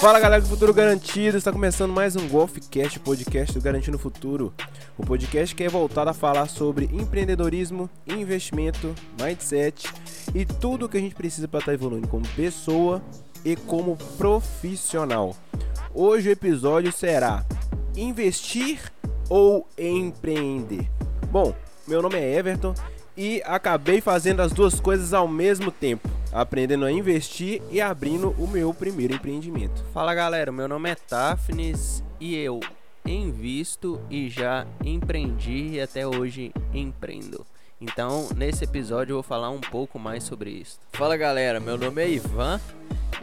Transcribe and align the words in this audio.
Fala 0.00 0.18
galera 0.18 0.40
do 0.40 0.48
Futuro 0.48 0.72
Garantido, 0.72 1.36
está 1.36 1.52
começando 1.52 1.92
mais 1.92 2.16
um 2.16 2.26
Golfcast, 2.26 2.98
podcast 3.00 3.52
do 3.52 3.62
Garantindo 3.62 3.98
Futuro. 3.98 4.54
O 4.96 5.04
podcast 5.04 5.54
que 5.54 5.62
é 5.62 5.68
voltado 5.68 6.08
a 6.08 6.14
falar 6.14 6.46
sobre 6.48 6.86
empreendedorismo, 6.86 7.90
investimento, 8.06 8.94
mindset 9.20 9.92
e 10.34 10.46
tudo 10.46 10.86
o 10.86 10.88
que 10.88 10.96
a 10.96 11.00
gente 11.00 11.14
precisa 11.14 11.46
para 11.46 11.60
estar 11.60 11.72
tá 11.72 11.74
evoluindo 11.74 12.08
como 12.08 12.26
pessoa 12.28 13.02
e 13.44 13.56
como 13.56 13.96
profissional. 14.16 15.36
Hoje 15.92 16.30
o 16.30 16.32
episódio 16.32 16.90
será 16.92 17.44
investir 17.94 18.90
ou 19.28 19.68
empreender. 19.76 20.90
Bom, 21.30 21.54
meu 21.86 22.00
nome 22.00 22.16
é 22.16 22.38
Everton 22.38 22.74
e 23.16 23.42
acabei 23.44 24.00
fazendo 24.00 24.40
as 24.40 24.52
duas 24.52 24.80
coisas 24.80 25.12
ao 25.12 25.28
mesmo 25.28 25.70
tempo, 25.70 26.08
aprendendo 26.34 26.84
a 26.84 26.90
investir 26.90 27.62
e 27.70 27.80
abrindo 27.80 28.34
o 28.38 28.46
meu 28.46 28.74
primeiro 28.74 29.14
empreendimento. 29.14 29.84
Fala 29.94 30.14
galera, 30.14 30.50
meu 30.50 30.68
nome 30.68 30.90
é 30.90 30.96
Tafnis 30.96 32.02
e 32.20 32.34
eu 32.34 32.60
invisto 33.06 34.00
e 34.10 34.28
já 34.28 34.66
empreendi 34.84 35.74
e 35.74 35.80
até 35.80 36.06
hoje 36.06 36.52
empreendo. 36.74 37.46
Então, 37.80 38.28
nesse 38.36 38.64
episódio 38.64 39.12
eu 39.12 39.16
vou 39.16 39.22
falar 39.22 39.50
um 39.50 39.60
pouco 39.60 39.98
mais 39.98 40.24
sobre 40.24 40.50
isso. 40.50 40.78
Fala 40.92 41.16
galera, 41.16 41.60
meu 41.60 41.78
nome 41.78 42.02
é 42.02 42.10
Ivan 42.10 42.60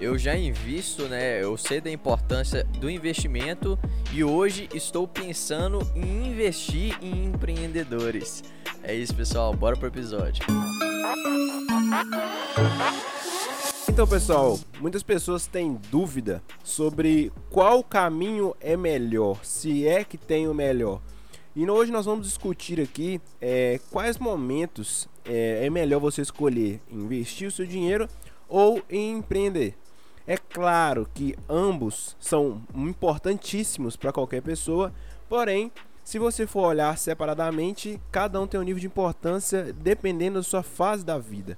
eu 0.01 0.17
já 0.17 0.35
invisto, 0.35 1.03
né? 1.03 1.41
Eu 1.41 1.55
sei 1.55 1.79
da 1.79 1.91
importância 1.91 2.63
do 2.79 2.89
investimento 2.89 3.77
e 4.11 4.23
hoje 4.23 4.67
estou 4.73 5.07
pensando 5.07 5.79
em 5.95 6.31
investir 6.31 6.97
em 7.01 7.25
empreendedores. 7.25 8.43
É 8.81 8.95
isso, 8.95 9.13
pessoal. 9.13 9.53
Bora 9.53 9.77
pro 9.77 9.87
episódio. 9.87 10.43
Então, 13.89 14.07
pessoal, 14.07 14.59
muitas 14.79 15.03
pessoas 15.03 15.47
têm 15.47 15.79
dúvida 15.91 16.41
sobre 16.63 17.31
qual 17.49 17.83
caminho 17.83 18.55
é 18.59 18.77
melhor, 18.77 19.43
se 19.43 19.85
é 19.87 20.03
que 20.03 20.17
tem 20.17 20.47
o 20.47 20.53
melhor. 20.53 21.01
E 21.55 21.69
hoje 21.69 21.91
nós 21.91 22.05
vamos 22.05 22.25
discutir 22.25 22.79
aqui 22.79 23.19
é, 23.41 23.79
quais 23.91 24.17
momentos 24.17 25.09
é, 25.25 25.65
é 25.65 25.69
melhor 25.69 25.99
você 25.99 26.21
escolher 26.21 26.79
investir 26.89 27.49
o 27.49 27.51
seu 27.51 27.65
dinheiro 27.65 28.07
ou 28.47 28.81
empreender. 28.89 29.75
É 30.25 30.37
claro 30.37 31.09
que 31.13 31.35
ambos 31.49 32.15
são 32.19 32.61
importantíssimos 32.73 33.95
para 33.97 34.13
qualquer 34.13 34.41
pessoa, 34.41 34.93
porém, 35.27 35.71
se 36.03 36.19
você 36.19 36.47
for 36.47 36.67
olhar 36.67 36.97
separadamente, 36.97 37.99
cada 38.11 38.39
um 38.41 38.47
tem 38.47 38.59
um 38.59 38.63
nível 38.63 38.79
de 38.79 38.87
importância 38.87 39.73
dependendo 39.73 40.39
da 40.39 40.43
sua 40.43 40.63
fase 40.63 41.05
da 41.05 41.17
vida. 41.17 41.57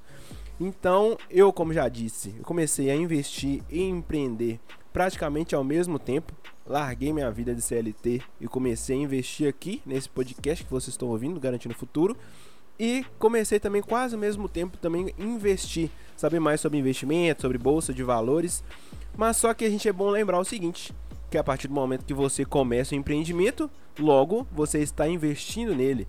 Então, 0.59 1.17
eu, 1.29 1.51
como 1.51 1.73
já 1.73 1.89
disse, 1.89 2.29
comecei 2.43 2.89
a 2.89 2.95
investir 2.95 3.63
e 3.69 3.81
empreender 3.81 4.59
praticamente 4.91 5.55
ao 5.55 5.63
mesmo 5.63 5.97
tempo. 5.97 6.33
Larguei 6.65 7.11
minha 7.11 7.29
vida 7.31 7.53
de 7.53 7.61
CLT 7.61 8.21
e 8.39 8.47
comecei 8.47 8.95
a 8.95 9.01
investir 9.01 9.49
aqui 9.49 9.81
nesse 9.85 10.07
podcast 10.07 10.63
que 10.63 10.71
vocês 10.71 10.93
estão 10.93 11.09
ouvindo, 11.09 11.39
Garantindo 11.39 11.73
Futuro. 11.73 12.15
E 12.79 13.05
comecei 13.19 13.59
também 13.59 13.81
quase 13.81 14.15
ao 14.15 14.21
mesmo 14.21 14.47
tempo 14.47 14.77
também 14.77 15.13
investir, 15.17 15.89
saber 16.15 16.39
mais 16.39 16.61
sobre 16.61 16.77
investimento, 16.77 17.41
sobre 17.41 17.57
bolsa 17.57 17.93
de 17.93 18.03
valores. 18.03 18.63
Mas 19.17 19.37
só 19.37 19.53
que 19.53 19.65
a 19.65 19.69
gente 19.69 19.87
é 19.87 19.93
bom 19.93 20.09
lembrar 20.09 20.39
o 20.39 20.45
seguinte, 20.45 20.93
que 21.33 21.37
a 21.39 21.43
partir 21.43 21.67
do 21.67 21.73
momento 21.73 22.05
que 22.05 22.13
você 22.13 22.45
começa 22.45 22.93
o 22.93 22.97
empreendimento, 22.97 23.67
logo 23.97 24.47
você 24.51 24.77
está 24.77 25.07
investindo 25.07 25.73
nele. 25.73 26.07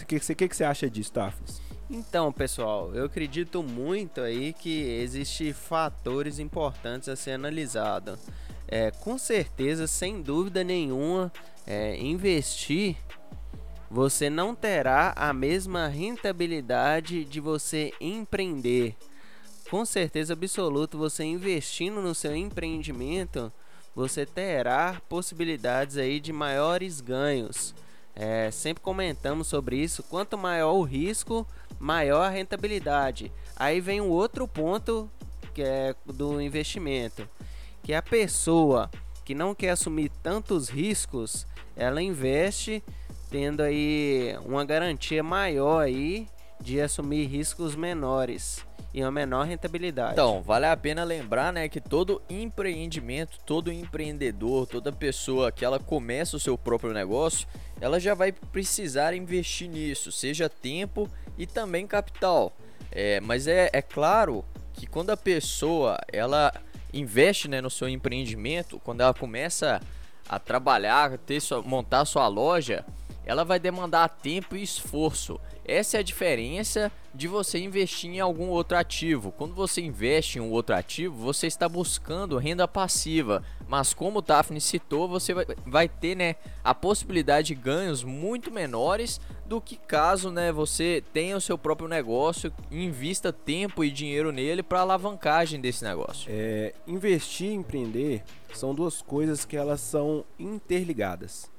O 0.00 0.06
que, 0.06 0.20
que, 0.20 0.48
que 0.48 0.56
você 0.56 0.62
acha 0.62 0.88
disso, 0.88 1.12
Tafos? 1.12 1.60
Então, 1.90 2.32
pessoal, 2.32 2.94
eu 2.94 3.06
acredito 3.06 3.64
muito 3.64 4.20
aí 4.20 4.52
que 4.52 4.82
existem 5.02 5.52
fatores 5.52 6.38
importantes 6.38 7.08
a 7.08 7.16
ser 7.16 7.32
analisado. 7.32 8.16
É, 8.68 8.92
com 8.92 9.18
certeza, 9.18 9.88
sem 9.88 10.22
dúvida 10.22 10.62
nenhuma, 10.62 11.32
é, 11.66 12.00
investir 12.00 12.96
você 13.90 14.30
não 14.30 14.54
terá 14.54 15.12
a 15.16 15.32
mesma 15.32 15.88
rentabilidade 15.88 17.24
de 17.24 17.40
você 17.40 17.92
empreender. 18.00 18.94
Com 19.68 19.84
certeza 19.84 20.34
absoluta, 20.34 20.96
você 20.96 21.24
investindo 21.24 22.00
no 22.00 22.14
seu 22.14 22.36
empreendimento, 22.36 23.52
você 23.94 24.24
terá 24.24 25.00
possibilidades 25.08 25.96
aí 25.96 26.20
de 26.20 26.32
maiores 26.32 27.00
ganhos. 27.00 27.74
É, 28.14 28.50
sempre 28.50 28.82
comentamos 28.82 29.46
sobre 29.46 29.76
isso. 29.76 30.02
Quanto 30.02 30.36
maior 30.36 30.72
o 30.72 30.82
risco, 30.82 31.46
maior 31.78 32.22
a 32.22 32.28
rentabilidade. 32.28 33.32
Aí 33.56 33.80
vem 33.80 34.00
um 34.00 34.08
outro 34.08 34.46
ponto 34.46 35.10
que 35.54 35.62
é 35.62 35.94
do 36.06 36.40
investimento, 36.40 37.28
que 37.82 37.92
a 37.92 38.02
pessoa 38.02 38.90
que 39.24 39.34
não 39.34 39.54
quer 39.54 39.70
assumir 39.70 40.10
tantos 40.22 40.68
riscos, 40.68 41.46
ela 41.76 42.00
investe 42.00 42.82
tendo 43.30 43.62
aí 43.62 44.36
uma 44.44 44.64
garantia 44.64 45.22
maior 45.22 45.80
aí 45.80 46.28
de 46.60 46.80
assumir 46.80 47.26
riscos 47.26 47.74
menores 47.74 48.64
e 48.92 49.02
uma 49.02 49.10
menor 49.10 49.46
rentabilidade. 49.46 50.12
Então, 50.12 50.42
vale 50.42 50.66
a 50.66 50.76
pena 50.76 51.04
lembrar, 51.04 51.52
né, 51.52 51.68
que 51.68 51.80
todo 51.80 52.20
empreendimento, 52.28 53.38
todo 53.46 53.72
empreendedor, 53.72 54.66
toda 54.66 54.92
pessoa 54.92 55.52
que 55.52 55.64
ela 55.64 55.78
começa 55.78 56.36
o 56.36 56.40
seu 56.40 56.58
próprio 56.58 56.92
negócio, 56.92 57.46
ela 57.80 58.00
já 58.00 58.14
vai 58.14 58.32
precisar 58.32 59.14
investir 59.14 59.68
nisso, 59.68 60.10
seja 60.10 60.48
tempo 60.48 61.08
e 61.38 61.46
também 61.46 61.86
capital. 61.86 62.52
É, 62.90 63.20
mas 63.20 63.46
é, 63.46 63.70
é 63.72 63.80
claro 63.80 64.44
que 64.72 64.86
quando 64.86 65.10
a 65.10 65.16
pessoa 65.16 65.98
ela 66.12 66.52
investe 66.92 67.48
né, 67.48 67.60
no 67.60 67.70
seu 67.70 67.88
empreendimento, 67.88 68.80
quando 68.80 69.00
ela 69.00 69.14
começa 69.14 69.80
a 70.28 70.38
trabalhar, 70.38 71.18
ter 71.18 71.40
sua, 71.40 71.62
montar 71.62 72.04
sua 72.04 72.26
loja, 72.28 72.84
ela 73.24 73.44
vai 73.44 73.58
demandar 73.58 74.08
tempo 74.08 74.56
e 74.56 74.62
esforço. 74.62 75.40
Essa 75.64 75.98
é 75.98 76.00
a 76.00 76.02
diferença 76.02 76.90
de 77.14 77.28
você 77.28 77.58
investir 77.58 78.10
em 78.10 78.20
algum 78.20 78.48
outro 78.48 78.76
ativo. 78.76 79.32
Quando 79.32 79.54
você 79.54 79.80
investe 79.80 80.38
em 80.38 80.40
um 80.40 80.50
outro 80.50 80.74
ativo, 80.74 81.14
você 81.14 81.46
está 81.46 81.68
buscando 81.68 82.38
renda 82.38 82.66
passiva, 82.66 83.42
mas 83.68 83.94
como 83.94 84.18
o 84.18 84.22
Daphne 84.22 84.60
citou, 84.60 85.08
você 85.08 85.32
vai, 85.66 85.88
ter 85.88 86.16
né, 86.16 86.36
a 86.64 86.74
possibilidade 86.74 87.48
de 87.48 87.54
ganhos 87.54 88.02
muito 88.02 88.50
menores 88.50 89.20
do 89.46 89.60
que 89.60 89.76
caso 89.76 90.30
né, 90.30 90.50
você 90.50 91.02
tenha 91.12 91.36
o 91.36 91.40
seu 91.40 91.58
próprio 91.58 91.88
negócio 91.88 92.52
invista 92.70 93.32
tempo 93.32 93.84
e 93.84 93.90
dinheiro 93.90 94.32
nele 94.32 94.62
para 94.62 94.80
alavancagem 94.80 95.60
desse 95.60 95.84
negócio. 95.84 96.28
É, 96.28 96.72
investir 96.86 97.48
e 97.48 97.54
empreender 97.54 98.22
são 98.54 98.74
duas 98.74 99.02
coisas 99.02 99.44
que 99.44 99.56
elas 99.56 99.80
são 99.80 100.24
interligadas. 100.38 101.50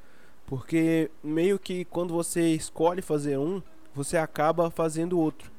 Porque 0.51 1.09
meio 1.23 1.57
que 1.57 1.85
quando 1.85 2.13
você 2.13 2.53
escolhe 2.53 3.01
fazer 3.01 3.39
um, 3.39 3.61
você 3.95 4.17
acaba 4.17 4.69
fazendo 4.69 5.17
outro. 5.17 5.49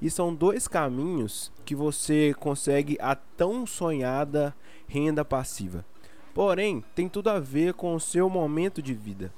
E 0.00 0.08
são 0.08 0.34
dois 0.34 0.66
caminhos 0.66 1.52
que 1.66 1.74
você 1.74 2.34
consegue 2.40 2.96
a 2.98 3.14
tão 3.14 3.66
sonhada 3.66 4.56
renda 4.86 5.22
passiva. 5.22 5.84
Porém, 6.32 6.82
tem 6.94 7.10
tudo 7.10 7.28
a 7.28 7.38
ver 7.38 7.74
com 7.74 7.94
o 7.94 8.00
seu 8.00 8.30
momento 8.30 8.80
de 8.80 8.94
vida. 8.94 9.30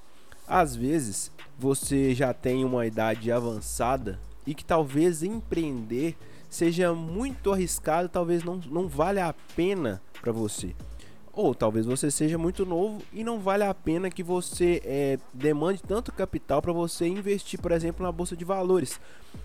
Às 0.47 0.77
vezes, 0.77 1.33
você 1.59 2.15
já 2.15 2.33
tem 2.33 2.65
uma 2.65 2.87
idade 2.87 3.33
avançada 3.33 4.17
e 4.47 4.55
que 4.55 4.65
talvez 4.65 5.25
empreender 5.25 6.17
seja 6.49 6.95
muito 6.95 7.53
arriscado, 7.53 8.09
talvez 8.09 8.45
não, 8.45 8.61
não 8.71 8.87
valha 8.87 9.27
a 9.27 9.35
pena 9.57 10.01
para 10.23 10.31
você. 10.31 10.73
Ou 11.33 11.55
talvez 11.55 11.87
você 11.87 12.11
seja 12.11 12.37
muito 12.37 12.67
novo 12.67 13.01
e 13.13 13.23
não 13.23 13.39
vale 13.39 13.63
a 13.63 13.73
pena 13.73 14.11
que 14.11 14.23
você 14.23 14.83
é, 14.85 15.19
demande 15.33 15.81
tanto 15.83 16.13
capital 16.13 16.61
para 16.61 16.73
você 16.73 17.07
investir, 17.07 17.61
por 17.61 17.71
exemplo, 17.71 18.05
na 18.05 18.11
bolsa 18.11 18.37
de 18.37 18.45
valores. 18.45 19.01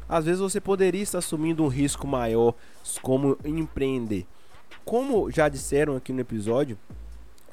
Às 0.09 0.25
vezes 0.25 0.39
você 0.39 0.59
poderia 0.59 1.03
estar 1.03 1.19
assumindo 1.19 1.63
um 1.63 1.67
risco 1.67 2.07
maior, 2.07 2.55
como 3.01 3.37
empreender. 3.45 4.25
Como 4.83 5.29
já 5.31 5.47
disseram 5.47 5.95
aqui 5.95 6.11
no 6.11 6.21
episódio, 6.21 6.77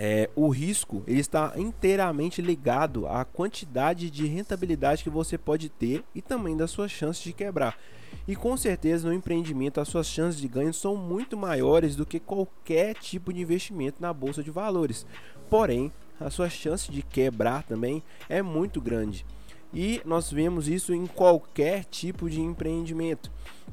é, 0.05 0.29
o 0.35 0.49
risco 0.49 1.05
ele 1.07 1.21
está 1.21 1.53
inteiramente 1.55 2.43
ligado 2.43 3.07
à 3.07 3.25
quantidade 3.25 4.11
de 4.11 4.27
rentabilidade 4.27 5.05
que 5.05 5.09
você 5.09 5.39
pode 5.39 5.69
ter 5.69 6.03
e 6.13 6.21
também 6.21 6.57
das 6.57 6.73
suas 6.73 6.91
chances 6.91 7.23
de 7.23 7.33
quebrar. 7.33 7.79
E 8.27 8.35
com 8.35 8.57
certeza 8.57 9.07
no 9.07 9.15
empreendimento 9.15 9.81
as 9.81 9.87
suas 9.87 10.09
chances 10.09 10.41
de 10.41 10.49
ganho 10.49 10.75
são 10.75 10.97
muito 10.97 11.37
maiores 11.37 11.95
do 11.95 12.05
que 12.05 12.19
qualquer 12.19 12.97
tipo 12.97 13.33
de 13.33 13.43
investimento 13.43 14.03
na 14.03 14.13
bolsa 14.13 14.43
de 14.43 14.51
valores. 14.51 15.07
Porém, 15.49 15.93
a 16.19 16.31
sua 16.31 16.51
chance 16.51 16.91
de 16.91 17.01
quebrar 17.03 17.63
também 17.63 18.03
é 18.29 18.43
muito 18.43 18.81
grande. 18.81 19.25
E 19.73 20.03
nós 20.05 20.31
vemos 20.31 20.69
isso 20.69 20.93
em 20.93 21.07
qualquer 21.07 21.85
tipo 21.85 22.29
de 22.29 22.41
empreendimento 22.41 23.31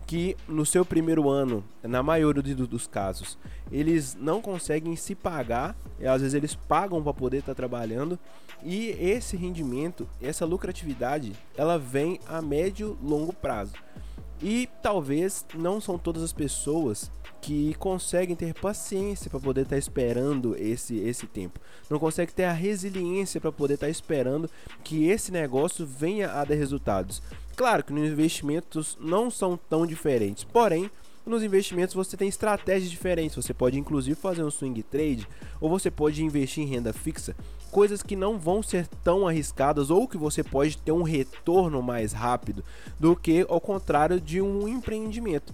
que 0.09 0.35
no 0.47 0.65
seu 0.65 0.83
primeiro 0.83 1.29
ano, 1.29 1.63
na 1.83 2.01
maioria 2.01 2.55
dos 2.55 2.87
casos, 2.87 3.37
eles 3.71 4.17
não 4.19 4.41
conseguem 4.41 4.95
se 4.95 5.13
pagar, 5.13 5.75
às 6.03 6.21
vezes 6.21 6.33
eles 6.33 6.55
pagam 6.55 7.03
para 7.03 7.13
poder 7.13 7.37
estar 7.37 7.51
tá 7.51 7.55
trabalhando, 7.55 8.17
e 8.63 8.87
esse 8.99 9.37
rendimento, 9.37 10.09
essa 10.19 10.45
lucratividade, 10.45 11.33
ela 11.55 11.77
vem 11.77 12.19
a 12.27 12.41
médio 12.41 12.97
longo 13.03 13.33
prazo. 13.33 13.73
E 14.41 14.67
talvez 14.81 15.45
não 15.53 15.79
são 15.79 15.97
todas 15.97 16.23
as 16.23 16.33
pessoas 16.33 17.11
que 17.41 17.73
conseguem 17.75 18.35
ter 18.35 18.53
paciência 18.53 19.29
para 19.29 19.39
poder 19.39 19.61
estar 19.61 19.75
tá 19.75 19.79
esperando 19.79 20.55
esse, 20.57 20.97
esse 20.97 21.25
tempo. 21.25 21.59
Não 21.89 21.99
conseguem 21.99 22.33
ter 22.33 22.45
a 22.45 22.53
resiliência 22.53 23.39
para 23.39 23.51
poder 23.51 23.75
estar 23.75 23.87
tá 23.87 23.91
esperando 23.91 24.49
que 24.83 25.07
esse 25.07 25.31
negócio 25.31 25.85
venha 25.85 26.31
a 26.31 26.43
dar 26.43 26.55
resultados. 26.55 27.21
Claro 27.55 27.83
que 27.83 27.93
nos 27.93 28.09
investimentos 28.09 28.97
não 28.99 29.29
são 29.29 29.57
tão 29.57 29.85
diferentes, 29.85 30.43
porém 30.43 30.89
nos 31.25 31.43
investimentos 31.43 31.93
você 31.93 32.17
tem 32.17 32.27
estratégias 32.27 32.89
diferentes. 32.89 33.35
Você 33.35 33.53
pode 33.53 33.77
inclusive 33.77 34.15
fazer 34.15 34.43
um 34.43 34.49
swing 34.49 34.81
trade 34.83 35.27
ou 35.61 35.69
você 35.69 35.91
pode 35.91 36.23
investir 36.23 36.63
em 36.63 36.67
renda 36.67 36.91
fixa, 36.91 37.35
coisas 37.71 38.01
que 38.01 38.15
não 38.15 38.39
vão 38.39 38.63
ser 38.63 38.87
tão 39.03 39.27
arriscadas 39.27 39.89
ou 39.89 40.07
que 40.07 40.17
você 40.17 40.43
pode 40.43 40.77
ter 40.77 40.91
um 40.91 41.03
retorno 41.03 41.81
mais 41.81 42.13
rápido 42.13 42.63
do 42.99 43.15
que 43.15 43.45
ao 43.47 43.61
contrário 43.61 44.19
de 44.19 44.41
um 44.41 44.67
empreendimento. 44.67 45.53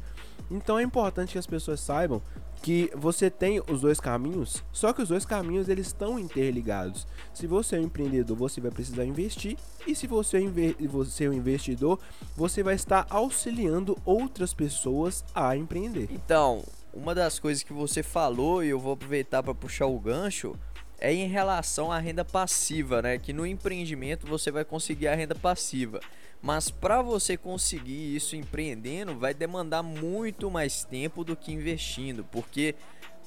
Então 0.49 0.77
é 0.77 0.83
importante 0.83 1.33
que 1.33 1.39
as 1.39 1.47
pessoas 1.47 1.79
saibam 1.79 2.21
que 2.61 2.89
você 2.95 3.29
tem 3.29 3.61
os 3.69 3.81
dois 3.81 3.99
caminhos, 3.99 4.63
só 4.71 4.91
que 4.91 5.01
os 5.01 5.09
dois 5.09 5.25
caminhos 5.25 5.69
eles 5.69 5.87
estão 5.87 6.17
interligados. 6.17 7.05
Se 7.33 7.45
você 7.45 7.75
é 7.75 7.79
um 7.79 7.83
empreendedor, 7.83 8.35
você 8.35 8.59
vai 8.59 8.71
precisar 8.71 9.05
investir, 9.05 9.55
e 9.85 9.93
se 9.93 10.07
você 10.07 10.37
é, 10.37 10.87
você 10.87 11.25
é 11.25 11.29
um 11.29 11.33
investidor, 11.33 11.99
você 12.35 12.63
vai 12.63 12.73
estar 12.73 13.05
auxiliando 13.09 13.95
outras 14.03 14.53
pessoas 14.53 15.23
a 15.35 15.55
empreender. 15.55 16.07
Então, 16.09 16.63
uma 16.91 17.13
das 17.13 17.37
coisas 17.37 17.61
que 17.61 17.73
você 17.73 18.01
falou 18.01 18.63
e 18.63 18.69
eu 18.69 18.79
vou 18.79 18.93
aproveitar 18.93 19.43
para 19.43 19.53
puxar 19.53 19.85
o 19.85 19.99
gancho 19.99 20.55
é 20.99 21.13
em 21.13 21.27
relação 21.27 21.91
à 21.91 21.99
renda 21.99 22.23
passiva, 22.23 23.01
né? 23.01 23.17
Que 23.17 23.33
no 23.33 23.45
empreendimento 23.45 24.25
você 24.25 24.51
vai 24.51 24.63
conseguir 24.63 25.07
a 25.07 25.15
renda 25.15 25.35
passiva. 25.35 25.99
Mas 26.41 26.69
para 26.69 27.01
você 27.01 27.35
conseguir 27.35 28.15
isso 28.15 28.35
empreendendo, 28.35 29.17
vai 29.17 29.33
demandar 29.33 29.81
muito 29.81 30.51
mais 30.51 30.83
tempo 30.83 31.23
do 31.23 31.35
que 31.35 31.51
investindo, 31.51 32.23
porque 32.31 32.75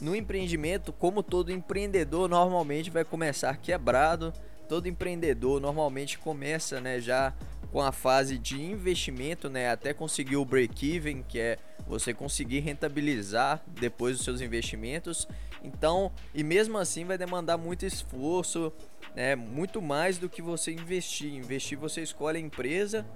no 0.01 0.15
empreendimento, 0.15 0.93
como 0.93 1.23
todo 1.23 1.51
empreendedor 1.51 2.29
normalmente 2.29 2.91
vai 2.91 3.05
começar 3.05 3.57
quebrado, 3.57 4.33
todo 4.69 4.87
empreendedor 4.87 5.61
normalmente 5.61 6.19
começa, 6.19 6.81
né, 6.81 7.01
já 7.01 7.33
com 7.71 7.81
a 7.83 7.93
fase 7.93 8.39
de 8.39 8.61
investimento, 8.61 9.49
né, 9.49 9.71
até 9.71 9.93
conseguir 9.93 10.37
o 10.37 10.45
break-even, 10.45 11.23
que 11.23 11.39
é 11.39 11.59
você 11.87 12.13
conseguir 12.15 12.61
rentabilizar 12.61 13.63
depois 13.67 14.17
dos 14.17 14.25
seus 14.25 14.41
investimentos. 14.41 15.27
Então, 15.63 16.13
e 16.35 16.43
mesmo 16.43 16.79
assim 16.79 17.05
vai 17.05 17.19
demandar 17.19 17.57
muito 17.57 17.85
esforço, 17.85 18.73
né? 19.15 19.35
Muito 19.35 19.81
mais 19.83 20.19
do 20.19 20.29
que 20.29 20.41
você 20.41 20.73
investir. 20.73 21.35
Investir 21.35 21.79
você 21.79 22.03
escolhe 22.03 22.39
a 22.39 22.41
empresa 22.41 23.07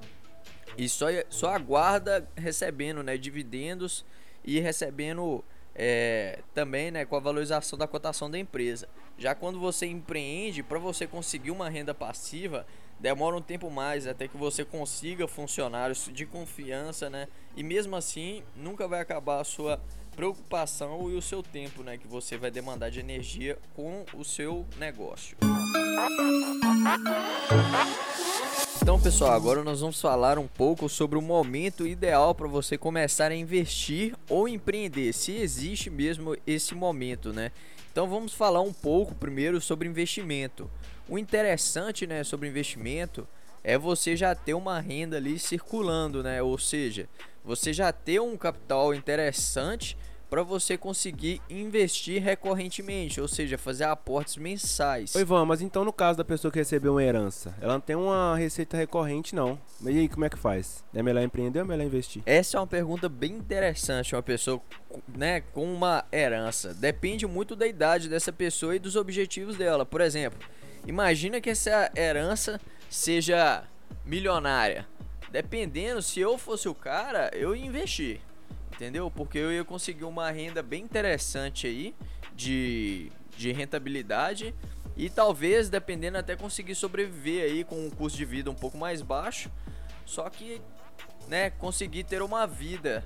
e 0.77 0.89
só, 0.89 1.07
só 1.29 1.55
aguarda 1.55 2.27
recebendo 2.35 3.03
né, 3.03 3.17
dividendos 3.17 4.05
e 4.45 4.59
recebendo 4.59 5.45
é, 5.75 6.41
também 6.55 6.91
né, 6.91 7.05
com 7.05 7.17
a 7.17 7.21
valorização 7.21 7.79
da 7.79 7.87
cotação 7.87 8.31
da 8.31 8.39
empresa. 8.39 8.89
Já 9.19 9.35
quando 9.35 9.61
você 9.61 9.87
empreende, 9.87 10.63
para 10.63 10.79
você 10.79 11.07
conseguir 11.07 11.51
uma 11.51 11.69
renda 11.69 11.95
passiva, 11.95 12.67
demora 13.01 13.37
um 13.37 13.43
tempo 13.43 13.71
mais 13.71 14.07
até 14.07 14.29
que 14.29 14.37
você 14.37 14.65
consiga 14.65 15.27
funcionários 15.27 16.09
de 16.13 16.25
confiança, 16.27 17.11
né? 17.11 17.29
E 17.57 17.63
mesmo 17.63 17.97
assim, 17.97 18.43
nunca 18.57 18.87
vai 18.89 19.01
acabar 19.01 19.41
a 19.41 19.45
sua 19.45 19.81
preocupação 20.15 21.11
e 21.11 21.15
o 21.15 21.23
seu 21.23 21.43
tempo, 21.43 21.83
né, 21.83 21.97
que 21.97 22.07
você 22.07 22.37
vai 22.37 22.51
demandar 22.51 22.91
de 22.91 23.01
energia 23.01 23.59
com 23.75 24.05
o 24.15 24.25
seu 24.25 24.67
negócio. 24.79 25.37
Então, 28.83 29.01
pessoal, 29.01 29.33
agora 29.33 29.63
nós 29.63 29.81
vamos 29.81 30.01
falar 30.01 30.39
um 30.39 30.47
pouco 30.47 30.89
sobre 30.89 31.17
o 31.17 31.23
momento 31.23 31.87
ideal 31.87 32.35
para 32.35 32.49
você 32.49 32.77
começar 32.77 33.31
a 33.31 33.35
investir 33.35 34.15
ou 34.29 34.49
empreender, 34.49 35.13
se 35.13 35.33
existe 35.33 35.89
mesmo 35.89 36.37
esse 36.47 36.75
momento, 36.75 37.33
né? 37.33 37.53
Então, 37.93 38.09
vamos 38.09 38.33
falar 38.33 38.63
um 38.63 38.73
pouco 38.73 39.15
primeiro 39.15 39.61
sobre 39.61 39.87
investimento. 39.87 40.71
O 41.07 41.19
interessante, 41.19 42.07
né, 42.07 42.25
sobre 42.25 42.49
investimento 42.49 43.29
é 43.63 43.77
você 43.77 44.17
já 44.17 44.35
ter 44.35 44.55
uma 44.55 44.81
renda 44.81 45.19
ali 45.19 45.39
circulando, 45.39 46.23
né? 46.23 46.43
Ou 46.43 46.57
seja, 46.57 47.07
você 47.45 47.71
já 47.71 47.93
ter 47.93 48.19
um 48.19 48.35
capital 48.35 48.95
interessante 48.95 49.95
para 50.33 50.43
você 50.43 50.79
conseguir 50.79 51.43
investir 51.51 52.23
recorrentemente, 52.23 53.21
ou 53.21 53.29
seja, 53.29 53.59
fazer 53.59 53.85
aportes 53.85 54.39
mensais. 54.39 55.15
Oi, 55.15 55.21
Ivan, 55.21 55.45
mas 55.45 55.61
então 55.61 55.85
no 55.85 55.93
caso 55.93 56.17
da 56.17 56.25
pessoa 56.25 56.51
que 56.51 56.59
recebeu 56.59 56.93
uma 56.93 57.05
herança, 57.05 57.55
ela 57.61 57.75
não 57.75 57.81
tem 57.83 57.95
uma 57.95 58.35
receita 58.35 58.75
recorrente 58.75 59.35
não. 59.35 59.61
E 59.83 59.91
aí, 59.91 60.09
como 60.09 60.25
é 60.25 60.31
que 60.31 60.39
faz? 60.39 60.83
É 60.95 61.03
melhor 61.03 61.23
empreender 61.23 61.59
ou 61.59 61.67
é 61.67 61.69
melhor 61.69 61.85
investir? 61.85 62.23
Essa 62.25 62.57
é 62.57 62.61
uma 62.61 62.67
pergunta 62.67 63.11
bem 63.11 63.33
interessante, 63.33 64.15
uma 64.15 64.23
pessoa, 64.23 64.59
né, 65.07 65.43
com 65.53 65.71
uma 65.71 66.03
herança. 66.11 66.73
Depende 66.73 67.27
muito 67.27 67.55
da 67.55 67.67
idade 67.67 68.09
dessa 68.09 68.33
pessoa 68.33 68.75
e 68.75 68.79
dos 68.79 68.97
objetivos 68.97 69.59
dela. 69.59 69.85
Por 69.85 70.01
exemplo, 70.01 70.39
imagina 70.87 71.43
que 71.43 71.51
essa 71.51 71.93
herança 71.95 72.59
seja 72.89 73.65
milionária. 74.03 74.89
Dependendo, 75.31 76.01
se 76.01 76.21
eu 76.21 76.39
fosse 76.39 76.71
o 76.71 76.75
cara, 76.75 77.31
eu 77.35 77.55
ia 77.55 77.67
investir 77.67 78.23
entendeu? 78.73 79.11
Porque 79.11 79.39
eu 79.39 79.53
ia 79.53 79.65
conseguir 79.65 80.05
uma 80.05 80.31
renda 80.31 80.63
bem 80.63 80.83
interessante 80.83 81.67
aí 81.67 81.95
de, 82.35 83.13
de 83.37 83.53
rentabilidade 83.53 84.55
e 84.97 85.09
talvez, 85.09 85.69
dependendo, 85.69 86.19
até 86.19 86.37
conseguir 86.37 86.75
sobreviver 86.75 87.45
aí 87.45 87.65
com 87.65 87.87
um 87.87 87.91
custo 87.91 88.19
de 88.19 88.25
vida 88.25 88.51
um 88.51 88.55
pouco 88.55 88.77
mais 88.77 89.03
baixo. 89.03 89.51
Só 90.05 90.29
que, 90.29 90.61
né, 91.29 91.51
conseguir 91.51 92.05
ter 92.05 92.23
uma 92.23 92.47
vida 92.47 93.05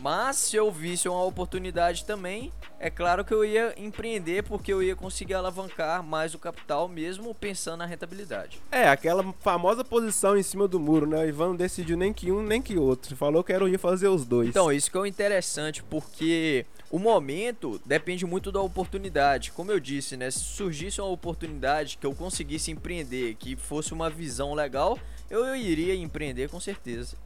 mas 0.00 0.36
se 0.36 0.56
eu 0.56 0.70
visse 0.70 1.08
uma 1.08 1.22
oportunidade 1.24 2.06
também, 2.06 2.50
é 2.78 2.88
claro 2.88 3.22
que 3.22 3.34
eu 3.34 3.44
ia 3.44 3.74
empreender 3.76 4.42
porque 4.42 4.72
eu 4.72 4.82
ia 4.82 4.96
conseguir 4.96 5.34
alavancar 5.34 6.02
mais 6.02 6.34
o 6.34 6.38
capital 6.38 6.88
mesmo 6.88 7.34
pensando 7.34 7.78
na 7.78 7.86
rentabilidade. 7.86 8.58
É, 8.72 8.88
aquela 8.88 9.22
famosa 9.40 9.84
posição 9.84 10.38
em 10.38 10.42
cima 10.42 10.66
do 10.66 10.80
muro, 10.80 11.06
né? 11.06 11.18
O 11.18 11.28
Ivan 11.28 11.48
não 11.48 11.56
decidiu 11.56 11.98
nem 11.98 12.14
que 12.14 12.32
um 12.32 12.42
nem 12.42 12.62
que 12.62 12.78
outro. 12.78 13.14
Falou 13.14 13.44
que 13.44 13.52
era 13.52 13.68
ia 13.68 13.78
fazer 13.78 14.08
os 14.08 14.24
dois. 14.24 14.48
Então, 14.48 14.72
isso 14.72 14.90
que 14.90 14.96
é 14.96 15.00
o 15.00 15.06
interessante, 15.06 15.82
porque 15.82 16.64
o 16.90 16.98
momento 16.98 17.78
depende 17.84 18.24
muito 18.24 18.50
da 18.50 18.60
oportunidade. 18.62 19.52
Como 19.52 19.70
eu 19.70 19.78
disse, 19.78 20.16
né? 20.16 20.30
Se 20.30 20.40
surgisse 20.40 21.00
uma 21.00 21.10
oportunidade 21.10 21.98
que 21.98 22.06
eu 22.06 22.14
conseguisse 22.14 22.70
empreender, 22.70 23.34
que 23.34 23.54
fosse 23.54 23.92
uma 23.92 24.08
visão 24.08 24.54
legal, 24.54 24.98
eu, 25.30 25.44
eu 25.44 25.54
iria 25.54 25.94
empreender 25.94 26.48
com 26.48 26.58
certeza. 26.58 27.16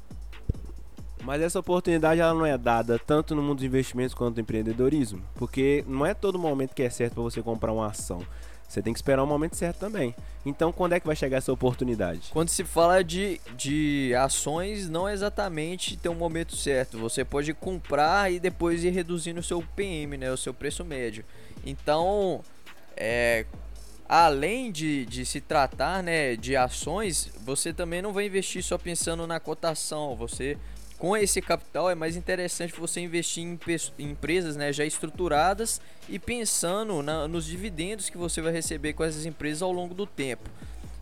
Mas 1.24 1.40
essa 1.40 1.58
oportunidade 1.58 2.20
ela 2.20 2.34
não 2.34 2.44
é 2.44 2.56
dada 2.58 2.98
tanto 2.98 3.34
no 3.34 3.42
mundo 3.42 3.56
dos 3.56 3.64
investimentos 3.64 4.14
quanto 4.14 4.36
no 4.36 4.42
empreendedorismo, 4.42 5.22
porque 5.34 5.82
não 5.88 6.04
é 6.04 6.12
todo 6.12 6.38
momento 6.38 6.74
que 6.74 6.82
é 6.82 6.90
certo 6.90 7.14
para 7.14 7.22
você 7.22 7.42
comprar 7.42 7.72
uma 7.72 7.86
ação. 7.86 8.24
Você 8.68 8.82
tem 8.82 8.92
que 8.92 8.98
esperar 8.98 9.22
o 9.22 9.26
momento 9.26 9.56
certo 9.56 9.78
também. 9.78 10.14
Então, 10.44 10.72
quando 10.72 10.94
é 10.94 11.00
que 11.00 11.06
vai 11.06 11.14
chegar 11.14 11.38
essa 11.38 11.52
oportunidade? 11.52 12.30
Quando 12.30 12.48
se 12.48 12.64
fala 12.64 13.04
de, 13.04 13.40
de 13.56 14.12
ações, 14.16 14.88
não 14.88 15.08
exatamente 15.08 15.96
tem 15.96 16.10
um 16.10 16.16
momento 16.16 16.56
certo. 16.56 16.98
Você 16.98 17.24
pode 17.24 17.54
comprar 17.54 18.32
e 18.32 18.40
depois 18.40 18.82
ir 18.82 18.90
reduzindo 18.90 19.40
o 19.40 19.42
seu 19.42 19.62
PM, 19.76 20.16
né, 20.16 20.30
o 20.30 20.36
seu 20.36 20.52
preço 20.52 20.84
médio. 20.84 21.24
Então, 21.64 22.42
é, 22.96 23.46
além 24.08 24.72
de, 24.72 25.06
de 25.06 25.24
se 25.24 25.40
tratar 25.40 26.02
né, 26.02 26.36
de 26.36 26.56
ações, 26.56 27.30
você 27.44 27.72
também 27.72 28.02
não 28.02 28.12
vai 28.12 28.26
investir 28.26 28.62
só 28.62 28.76
pensando 28.76 29.26
na 29.26 29.38
cotação. 29.38 30.16
Você 30.16 30.58
com 31.04 31.14
esse 31.14 31.42
capital 31.42 31.90
é 31.90 31.94
mais 31.94 32.16
interessante 32.16 32.72
você 32.72 32.98
investir 32.98 33.44
em, 33.44 33.60
em 33.98 34.10
empresas 34.12 34.56
né, 34.56 34.72
já 34.72 34.86
estruturadas 34.86 35.78
e 36.08 36.18
pensando 36.18 37.02
na, 37.02 37.28
nos 37.28 37.44
dividendos 37.44 38.08
que 38.08 38.16
você 38.16 38.40
vai 38.40 38.50
receber 38.50 38.94
com 38.94 39.04
essas 39.04 39.26
empresas 39.26 39.60
ao 39.60 39.70
longo 39.70 39.92
do 39.92 40.06
tempo. 40.06 40.48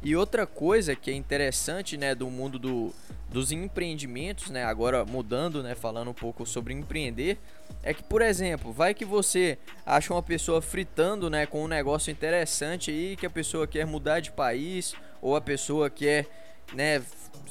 E 0.03 0.17
outra 0.17 0.45
coisa 0.45 0.97
que 0.97 1.09
é 1.09 1.15
interessante 1.15 1.97
né, 1.97 2.17
do 2.17 2.29
mundo 2.29 2.59
do, 2.59 2.93
dos 3.29 3.53
empreendimentos, 3.53 4.51
né, 4.51 4.65
agora 4.65 5.05
mudando, 5.05 5.63
né, 5.63 5.77
falando 5.77 6.11
um 6.11 6.15
pouco 6.15 6.45
sobre 6.45 6.75
empreender, 6.75 7.39
é 7.81 7.95
que, 7.95 8.03
por 8.03 8.23
exemplo, 8.23 8.73
vai 8.73 8.95
que 8.95 9.05
você 9.05 9.57
acha 9.87 10.13
uma 10.13 10.23
pessoa 10.23 10.61
fritando 10.61 11.31
né, 11.31 11.47
com 11.47 11.63
um 11.63 11.69
negócio 11.69 12.11
interessante 12.11 12.91
aí, 12.91 13.17
que 13.17 13.25
a 13.25 13.31
pessoa 13.31 13.69
quer 13.69 13.87
mudar 13.87 14.19
de 14.19 14.33
país, 14.33 14.97
ou 15.21 15.37
a 15.37 15.41
pessoa 15.41 15.89
quer 15.89 16.27
né, 16.75 17.02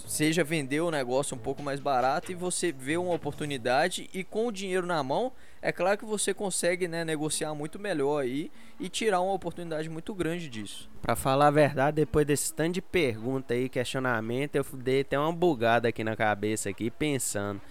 seja 0.08 0.44
vender 0.44 0.82
o 0.82 0.92
negócio 0.92 1.36
um 1.36 1.40
pouco 1.40 1.64
mais 1.64 1.80
barato 1.80 2.32
e 2.32 2.36
você 2.36 2.72
vê 2.72 2.98
uma 2.98 3.14
oportunidade 3.14 4.10
e 4.14 4.24
com 4.24 4.48
o 4.48 4.52
dinheiro 4.52 4.86
na 4.86 5.02
mão, 5.02 5.32
é 5.62 5.72
claro 5.72 5.98
que 5.98 6.06
você 6.06 6.34
consegue 6.34 6.88
né, 6.88 7.06
negociar 7.06 7.54
muito 7.54 7.80
melhor 7.80 8.24
aí 8.24 8.52
e 8.80 8.90
tirar 8.90 9.22
uma 9.22 9.34
oportunidade 9.34 9.90
muito 9.90 10.14
grande 10.14 10.50
disso. 10.50 10.90
Para 11.02 11.16
falar 11.16 11.48
a 11.48 11.52
verdade, 11.52 11.96
depois 11.96 12.26
desse 12.26 12.54
tanto 12.54 12.74
de 12.74 12.82
pergunta 12.82 13.54
aí, 13.54 13.70
questionamento, 13.70 14.56
eu 14.56 14.66
dei 14.74 15.02
até 15.02 15.18
uma 15.18 15.32
bugada 15.32 15.88
aqui 15.88 16.04
na 16.04 16.16
cabeça 16.16 16.70
aqui 16.70 16.90
pensando. 16.90 17.62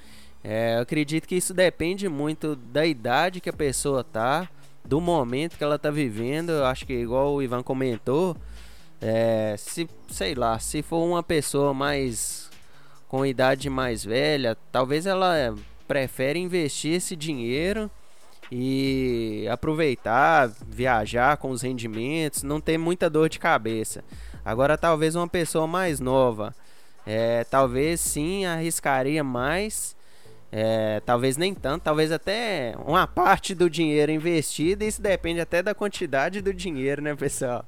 É, 0.43 0.77
eu 0.77 0.83
acredito 0.83 1.27
que 1.29 1.35
isso 1.35 1.53
depende 1.53 2.09
muito 2.09 2.57
da 2.57 2.87
idade 2.87 3.41
que 3.41 3.51
a 3.51 3.53
pessoa 3.53 4.03
tá, 4.03 4.49
do 4.85 5.01
momento 5.01 5.59
que 5.59 5.65
ela 5.65 5.79
tá 5.79 5.91
vivendo. 5.91 6.51
Eu 6.51 6.65
acho 6.65 6.87
que 6.87 6.95
igual 6.95 7.35
o 7.35 7.43
Ivan 7.43 7.63
comentou, 7.63 8.37
é, 9.01 9.55
se, 9.57 9.89
sei 10.09 10.35
lá, 10.35 10.59
se 10.59 10.83
for 10.83 11.05
uma 11.05 11.23
pessoa 11.23 11.73
mais 11.73 12.51
com 13.09 13.27
idade 13.27 13.69
mais 13.69 14.05
velha, 14.05 14.57
talvez 14.71 15.07
ela 15.07 15.55
prefere 15.89 16.39
investir 16.39 16.95
esse 16.95 17.17
dinheiro 17.17 17.91
e 18.53 19.47
aproveitar, 19.51 20.51
viajar 20.69 21.37
com 21.37 21.51
os 21.51 21.63
rendimentos, 21.63 22.43
não 22.43 22.61
ter 22.61 22.79
muita 22.79 23.11
dor 23.11 23.29
de 23.29 23.39
cabeça. 23.39 24.05
Agora, 24.45 24.79
talvez 24.79 25.17
uma 25.17 25.29
pessoa 25.29 25.67
mais 25.67 25.99
nova, 25.99 26.55
é, 27.07 27.45
talvez 27.45 28.01
sim 28.01 28.45
arriscaria 28.45 29.25
mais, 29.25 29.97
é, 30.53 31.01
talvez 31.05 31.37
nem 31.37 31.55
tanto, 31.55 31.83
talvez 31.83 32.13
até 32.13 32.75
uma 32.85 33.07
parte 33.09 33.55
do 33.55 33.71
dinheiro 33.71 34.13
investido. 34.13 34.85
Isso 34.85 35.01
depende 35.01 35.41
até 35.41 35.63
da 35.63 35.75
quantidade 35.75 36.41
do 36.41 36.53
dinheiro, 36.53 37.03
né, 37.03 37.15
pessoal? 37.15 37.65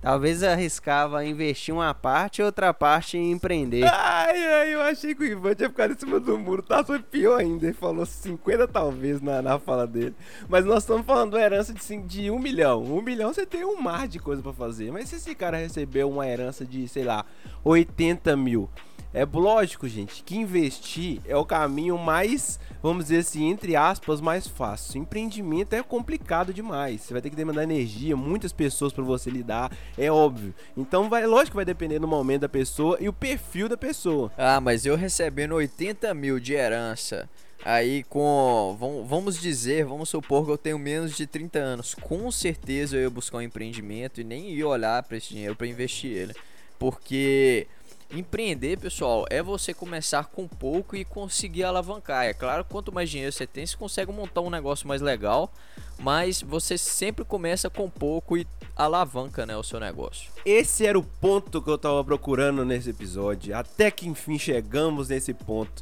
Talvez 0.00 0.42
arriscava 0.42 1.24
investir 1.24 1.74
uma 1.74 1.92
parte 1.92 2.40
e 2.40 2.44
outra 2.44 2.72
parte 2.72 3.18
em 3.18 3.32
empreender. 3.32 3.84
Ai, 3.84 4.46
ai, 4.46 4.74
eu 4.74 4.80
achei 4.80 5.14
que 5.14 5.22
o 5.22 5.26
Ivan 5.26 5.54
tinha 5.54 5.68
ficado 5.68 5.92
em 5.92 5.98
cima 5.98 6.18
do 6.18 6.38
muro. 6.38 6.62
Tá, 6.62 6.82
foi 6.82 6.98
pior 7.00 7.38
ainda. 7.38 7.66
Ele 7.66 7.74
falou 7.74 8.06
50 8.06 8.66
talvez 8.66 9.20
na, 9.20 9.42
na 9.42 9.58
fala 9.58 9.86
dele. 9.86 10.14
Mas 10.48 10.64
nós 10.64 10.84
estamos 10.84 11.04
falando 11.04 11.32
de 11.32 11.36
uma 11.36 11.42
herança 11.42 11.74
de, 11.74 11.96
de 11.98 12.30
um 12.30 12.38
milhão. 12.38 12.82
Um 12.82 13.02
milhão 13.02 13.32
você 13.32 13.44
tem 13.44 13.64
um 13.64 13.80
mar 13.80 14.08
de 14.08 14.18
coisa 14.18 14.40
para 14.40 14.54
fazer. 14.54 14.90
Mas 14.90 15.10
se 15.10 15.16
esse 15.16 15.34
cara 15.34 15.58
recebeu 15.58 16.08
uma 16.08 16.26
herança 16.26 16.64
de, 16.64 16.88
sei 16.88 17.04
lá, 17.04 17.26
80 17.62 18.34
mil 18.36 18.70
é 19.12 19.24
lógico, 19.24 19.88
gente, 19.88 20.22
que 20.22 20.36
investir 20.36 21.20
é 21.26 21.36
o 21.36 21.44
caminho 21.44 21.98
mais, 21.98 22.60
vamos 22.80 23.06
dizer 23.06 23.18
assim, 23.18 23.48
entre 23.48 23.74
aspas, 23.74 24.20
mais 24.20 24.46
fácil. 24.46 25.00
Empreendimento 25.00 25.72
é 25.72 25.82
complicado 25.82 26.54
demais. 26.54 27.00
Você 27.00 27.12
vai 27.12 27.20
ter 27.20 27.30
que 27.30 27.36
demandar 27.36 27.64
energia, 27.64 28.16
muitas 28.16 28.52
pessoas 28.52 28.92
para 28.92 29.02
você 29.02 29.28
lidar, 29.28 29.76
é 29.98 30.10
óbvio. 30.10 30.54
Então, 30.76 31.08
vai, 31.08 31.26
lógico 31.26 31.50
que 31.50 31.56
vai 31.56 31.64
depender 31.64 31.98
do 31.98 32.06
momento 32.06 32.42
da 32.42 32.48
pessoa 32.48 32.96
e 33.00 33.08
o 33.08 33.12
perfil 33.12 33.68
da 33.68 33.76
pessoa. 33.76 34.30
Ah, 34.38 34.60
mas 34.60 34.86
eu 34.86 34.94
recebendo 34.96 35.56
80 35.56 36.14
mil 36.14 36.38
de 36.38 36.52
herança, 36.52 37.28
aí 37.64 38.04
com, 38.04 38.76
vamos 39.08 39.40
dizer, 39.40 39.84
vamos 39.84 40.08
supor 40.08 40.44
que 40.44 40.52
eu 40.52 40.58
tenho 40.58 40.78
menos 40.78 41.16
de 41.16 41.26
30 41.26 41.58
anos, 41.58 41.94
com 41.94 42.30
certeza 42.30 42.96
eu 42.96 43.02
ia 43.02 43.10
buscar 43.10 43.38
um 43.38 43.42
empreendimento 43.42 44.20
e 44.20 44.24
nem 44.24 44.50
ia 44.50 44.66
olhar 44.66 45.02
para 45.02 45.16
esse 45.16 45.30
dinheiro 45.30 45.56
para 45.56 45.66
investir 45.66 46.12
ele, 46.12 46.34
porque 46.78 47.66
Empreender, 48.12 48.76
pessoal, 48.76 49.24
é 49.30 49.40
você 49.40 49.72
começar 49.72 50.24
com 50.24 50.48
pouco 50.48 50.96
e 50.96 51.04
conseguir 51.04 51.62
alavancar. 51.62 52.24
É 52.24 52.34
claro, 52.34 52.64
quanto 52.64 52.92
mais 52.92 53.08
dinheiro 53.08 53.32
você 53.32 53.46
tem, 53.46 53.64
você 53.64 53.76
consegue 53.76 54.10
montar 54.10 54.40
um 54.40 54.50
negócio 54.50 54.88
mais 54.88 55.00
legal, 55.00 55.52
mas 55.96 56.42
você 56.42 56.76
sempre 56.76 57.24
começa 57.24 57.70
com 57.70 57.88
pouco 57.88 58.36
e 58.36 58.44
alavanca, 58.74 59.46
né, 59.46 59.56
o 59.56 59.62
seu 59.62 59.78
negócio. 59.78 60.28
Esse 60.44 60.84
era 60.84 60.98
o 60.98 61.04
ponto 61.04 61.62
que 61.62 61.70
eu 61.70 61.78
tava 61.78 62.02
procurando 62.02 62.64
nesse 62.64 62.90
episódio. 62.90 63.56
Até 63.56 63.92
que 63.92 64.08
enfim 64.08 64.36
chegamos 64.36 65.08
nesse 65.08 65.32
ponto. 65.32 65.80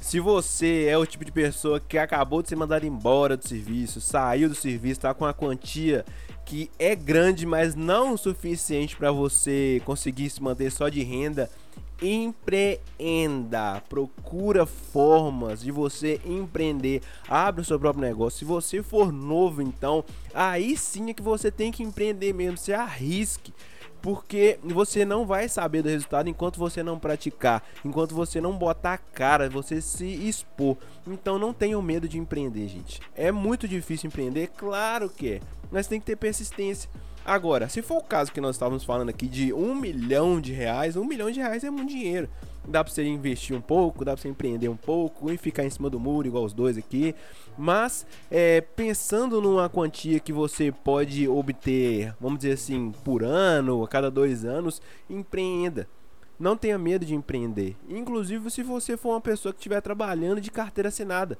Se 0.00 0.18
você 0.18 0.86
é 0.88 0.96
o 0.96 1.04
tipo 1.04 1.26
de 1.26 1.32
pessoa 1.32 1.78
que 1.78 1.98
acabou 1.98 2.42
de 2.42 2.48
ser 2.48 2.56
mandado 2.56 2.86
embora 2.86 3.36
do 3.36 3.46
serviço, 3.46 4.00
saiu 4.00 4.48
do 4.48 4.54
serviço, 4.54 5.00
tá 5.00 5.12
com 5.12 5.26
a 5.26 5.34
quantia 5.34 6.06
que 6.46 6.70
é 6.78 6.94
grande, 6.94 7.44
mas 7.44 7.74
não 7.74 8.14
o 8.14 8.18
suficiente 8.18 8.96
para 8.96 9.10
você 9.10 9.82
conseguir 9.84 10.30
se 10.30 10.40
manter 10.40 10.70
só 10.70 10.88
de 10.88 11.02
renda, 11.02 11.50
empreenda, 12.00 13.82
procura 13.88 14.66
formas 14.66 15.60
de 15.60 15.70
você 15.70 16.20
empreender, 16.24 17.02
abre 17.28 17.62
o 17.62 17.64
seu 17.64 17.78
próprio 17.78 18.06
negócio. 18.06 18.40
Se 18.40 18.44
você 18.44 18.82
for 18.82 19.12
novo, 19.12 19.62
então, 19.62 20.04
aí 20.34 20.76
sim 20.76 21.10
é 21.10 21.14
que 21.14 21.22
você 21.22 21.50
tem 21.50 21.72
que 21.72 21.82
empreender 21.82 22.32
mesmo, 22.32 22.56
se 22.56 22.72
arrisque 22.72 23.52
porque 24.06 24.60
você 24.62 25.04
não 25.04 25.26
vai 25.26 25.48
saber 25.48 25.82
do 25.82 25.88
resultado 25.88 26.28
enquanto 26.28 26.58
você 26.58 26.80
não 26.80 26.96
praticar, 26.96 27.60
enquanto 27.84 28.14
você 28.14 28.40
não 28.40 28.56
botar 28.56 28.92
a 28.92 28.98
cara, 28.98 29.50
você 29.50 29.80
se 29.80 30.06
expor. 30.06 30.76
Então 31.04 31.40
não 31.40 31.52
tenham 31.52 31.82
medo 31.82 32.08
de 32.08 32.16
empreender, 32.16 32.68
gente. 32.68 33.00
É 33.16 33.32
muito 33.32 33.66
difícil 33.66 34.06
empreender, 34.06 34.48
claro 34.56 35.10
que 35.10 35.32
é, 35.32 35.40
mas 35.72 35.88
tem 35.88 35.98
que 35.98 36.06
ter 36.06 36.14
persistência. 36.14 36.88
Agora, 37.26 37.68
se 37.68 37.82
for 37.82 37.98
o 37.98 38.04
caso 38.04 38.30
que 38.30 38.40
nós 38.40 38.54
estávamos 38.54 38.84
falando 38.84 39.08
aqui 39.08 39.26
de 39.26 39.52
um 39.52 39.74
milhão 39.74 40.40
de 40.40 40.52
reais, 40.52 40.94
um 40.94 41.04
milhão 41.04 41.28
de 41.28 41.40
reais 41.40 41.64
é 41.64 41.70
muito 41.70 41.88
dinheiro. 41.88 42.28
Dá 42.64 42.84
para 42.84 42.92
você 42.92 43.04
investir 43.04 43.56
um 43.56 43.60
pouco, 43.60 44.04
dá 44.04 44.12
para 44.12 44.22
você 44.22 44.28
empreender 44.28 44.68
um 44.68 44.76
pouco 44.76 45.28
e 45.32 45.36
ficar 45.36 45.64
em 45.64 45.70
cima 45.70 45.90
do 45.90 45.98
muro, 45.98 46.28
igual 46.28 46.44
os 46.44 46.52
dois 46.52 46.78
aqui. 46.78 47.16
Mas 47.58 48.06
é, 48.30 48.60
pensando 48.60 49.40
numa 49.40 49.68
quantia 49.68 50.20
que 50.20 50.32
você 50.32 50.70
pode 50.70 51.26
obter, 51.26 52.14
vamos 52.20 52.38
dizer 52.38 52.52
assim, 52.52 52.92
por 53.02 53.24
ano, 53.24 53.82
a 53.82 53.88
cada 53.88 54.08
dois 54.08 54.44
anos, 54.44 54.80
empreenda. 55.10 55.88
Não 56.38 56.56
tenha 56.56 56.78
medo 56.78 57.04
de 57.04 57.16
empreender. 57.16 57.74
Inclusive, 57.88 58.48
se 58.52 58.62
você 58.62 58.96
for 58.96 59.14
uma 59.14 59.20
pessoa 59.20 59.52
que 59.52 59.58
estiver 59.58 59.80
trabalhando 59.80 60.40
de 60.40 60.52
carteira 60.52 60.90
assinada 60.90 61.36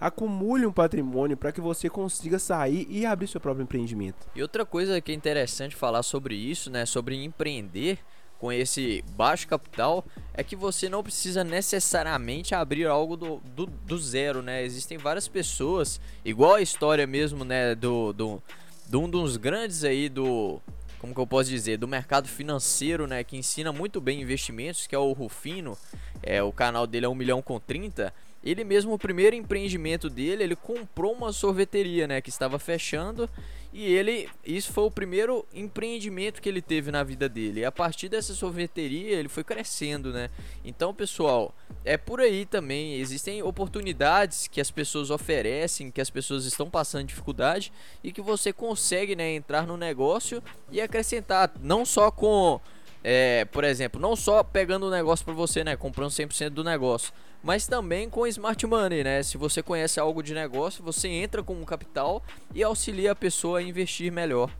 acumule 0.00 0.66
um 0.66 0.72
patrimônio 0.72 1.36
para 1.36 1.52
que 1.52 1.60
você 1.60 1.88
consiga 1.88 2.38
sair 2.38 2.86
e 2.90 3.06
abrir 3.06 3.28
seu 3.28 3.40
próprio 3.40 3.64
empreendimento. 3.64 4.26
E 4.34 4.42
outra 4.42 4.64
coisa 4.64 5.00
que 5.00 5.12
é 5.12 5.14
interessante 5.14 5.74
falar 5.74 6.02
sobre 6.02 6.34
isso, 6.34 6.70
né, 6.70 6.84
sobre 6.86 7.22
empreender 7.22 7.98
com 8.38 8.52
esse 8.52 9.02
baixo 9.16 9.48
capital, 9.48 10.04
é 10.34 10.44
que 10.44 10.54
você 10.54 10.88
não 10.88 11.02
precisa 11.02 11.42
necessariamente 11.42 12.54
abrir 12.54 12.86
algo 12.86 13.16
do, 13.16 13.40
do, 13.54 13.66
do 13.66 13.98
zero, 13.98 14.42
né? 14.42 14.62
Existem 14.62 14.98
várias 14.98 15.26
pessoas, 15.26 15.98
igual 16.22 16.56
a 16.56 16.60
história 16.60 17.06
mesmo, 17.06 17.46
né, 17.46 17.74
do, 17.74 18.12
do, 18.12 18.42
de 18.86 18.96
um 18.96 19.08
dos 19.08 19.38
grandes 19.38 19.84
aí 19.84 20.10
do 20.10 20.60
como 20.98 21.14
que 21.14 21.20
eu 21.20 21.26
posso 21.26 21.50
dizer, 21.50 21.76
do 21.76 21.86
mercado 21.86 22.26
financeiro, 22.26 23.06
né, 23.06 23.22
que 23.22 23.36
ensina 23.36 23.72
muito 23.72 24.00
bem 24.00 24.20
investimentos, 24.20 24.86
que 24.86 24.94
é 24.94 24.98
o 24.98 25.12
Rufino, 25.12 25.76
é, 26.22 26.42
o 26.42 26.50
canal 26.50 26.86
dele 26.86 27.06
é 27.06 27.08
1 27.08 27.14
milhão 27.14 27.42
com 27.42 27.60
30, 27.60 28.12
ele 28.46 28.62
mesmo, 28.62 28.92
o 28.92 28.98
primeiro 28.98 29.34
empreendimento 29.34 30.08
dele, 30.08 30.44
ele 30.44 30.54
comprou 30.54 31.12
uma 31.12 31.32
sorveteria, 31.32 32.06
né, 32.06 32.20
que 32.20 32.30
estava 32.30 32.60
fechando, 32.60 33.28
e 33.72 33.92
ele, 33.92 34.28
isso 34.44 34.72
foi 34.72 34.84
o 34.84 34.90
primeiro 34.90 35.44
empreendimento 35.52 36.40
que 36.40 36.48
ele 36.48 36.62
teve 36.62 36.90
na 36.90 37.02
vida 37.02 37.28
dele. 37.28 37.60
E 37.60 37.64
a 37.64 37.72
partir 37.72 38.08
dessa 38.08 38.32
sorveteria, 38.34 39.16
ele 39.16 39.28
foi 39.28 39.44
crescendo, 39.44 40.12
né? 40.12 40.30
Então, 40.64 40.94
pessoal, 40.94 41.54
é 41.84 41.96
por 41.98 42.20
aí 42.20 42.46
também, 42.46 42.94
existem 42.94 43.42
oportunidades 43.42 44.46
que 44.46 44.60
as 44.60 44.70
pessoas 44.70 45.10
oferecem, 45.10 45.90
que 45.90 46.00
as 46.00 46.08
pessoas 46.08 46.46
estão 46.46 46.70
passando 46.70 47.08
dificuldade 47.08 47.72
e 48.02 48.12
que 48.12 48.22
você 48.22 48.52
consegue, 48.52 49.16
né, 49.16 49.34
entrar 49.34 49.66
no 49.66 49.76
negócio 49.76 50.42
e 50.70 50.80
acrescentar 50.80 51.52
não 51.60 51.84
só 51.84 52.10
com 52.10 52.60
é, 53.08 53.44
por 53.44 53.62
exemplo, 53.62 54.00
não 54.00 54.16
só 54.16 54.42
pegando 54.42 54.86
o 54.86 54.90
negócio 54.90 55.24
para 55.24 55.34
você, 55.34 55.62
né, 55.62 55.76
comprando 55.76 56.10
100% 56.10 56.50
do 56.50 56.64
negócio, 56.64 57.12
mas 57.42 57.66
também 57.66 58.08
com 58.08 58.26
smart 58.26 58.66
money, 58.66 59.04
né? 59.04 59.22
Se 59.22 59.36
você 59.36 59.62
conhece 59.62 60.00
algo 60.00 60.22
de 60.22 60.34
negócio, 60.34 60.82
você 60.82 61.08
entra 61.08 61.42
com 61.42 61.54
um 61.54 61.64
capital 61.64 62.22
e 62.54 62.62
auxilia 62.62 63.12
a 63.12 63.16
pessoa 63.16 63.58
a 63.58 63.62
investir 63.62 64.10
melhor 64.10 64.50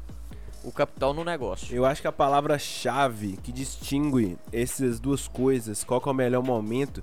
o 0.63 0.73
capital 0.73 1.15
no 1.15 1.25
negócio. 1.25 1.75
Eu 1.75 1.85
acho 1.85 2.01
que 2.01 2.09
a 2.09 2.13
palavra-chave 2.13 3.37
que 3.43 3.53
distingue 3.53 4.37
essas 4.53 4.99
duas 4.99 5.29
coisas, 5.29 5.85
qual 5.85 6.03
é 6.05 6.11
o 6.11 6.15
melhor 6.15 6.43
momento, 6.43 7.03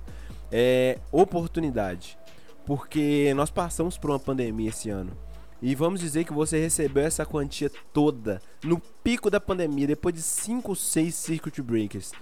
é 0.52 0.98
oportunidade. 1.10 2.18
Porque 2.66 3.32
nós 3.34 3.50
passamos 3.50 3.98
por 3.98 4.10
uma 4.10 4.18
pandemia 4.18 4.70
esse 4.70 4.90
ano. 4.90 5.12
E 5.60 5.74
vamos 5.74 6.00
dizer 6.00 6.24
que 6.24 6.32
você 6.32 6.60
recebeu 6.60 7.04
essa 7.04 7.24
quantia 7.24 7.70
toda 7.92 8.40
no 8.62 8.78
pico 8.78 9.30
da 9.30 9.40
pandemia, 9.40 9.86
depois 9.86 10.14
de 10.14 10.20
5, 10.20 10.76
6 10.76 11.14
circuit 11.14 11.62
breakers. 11.62 12.12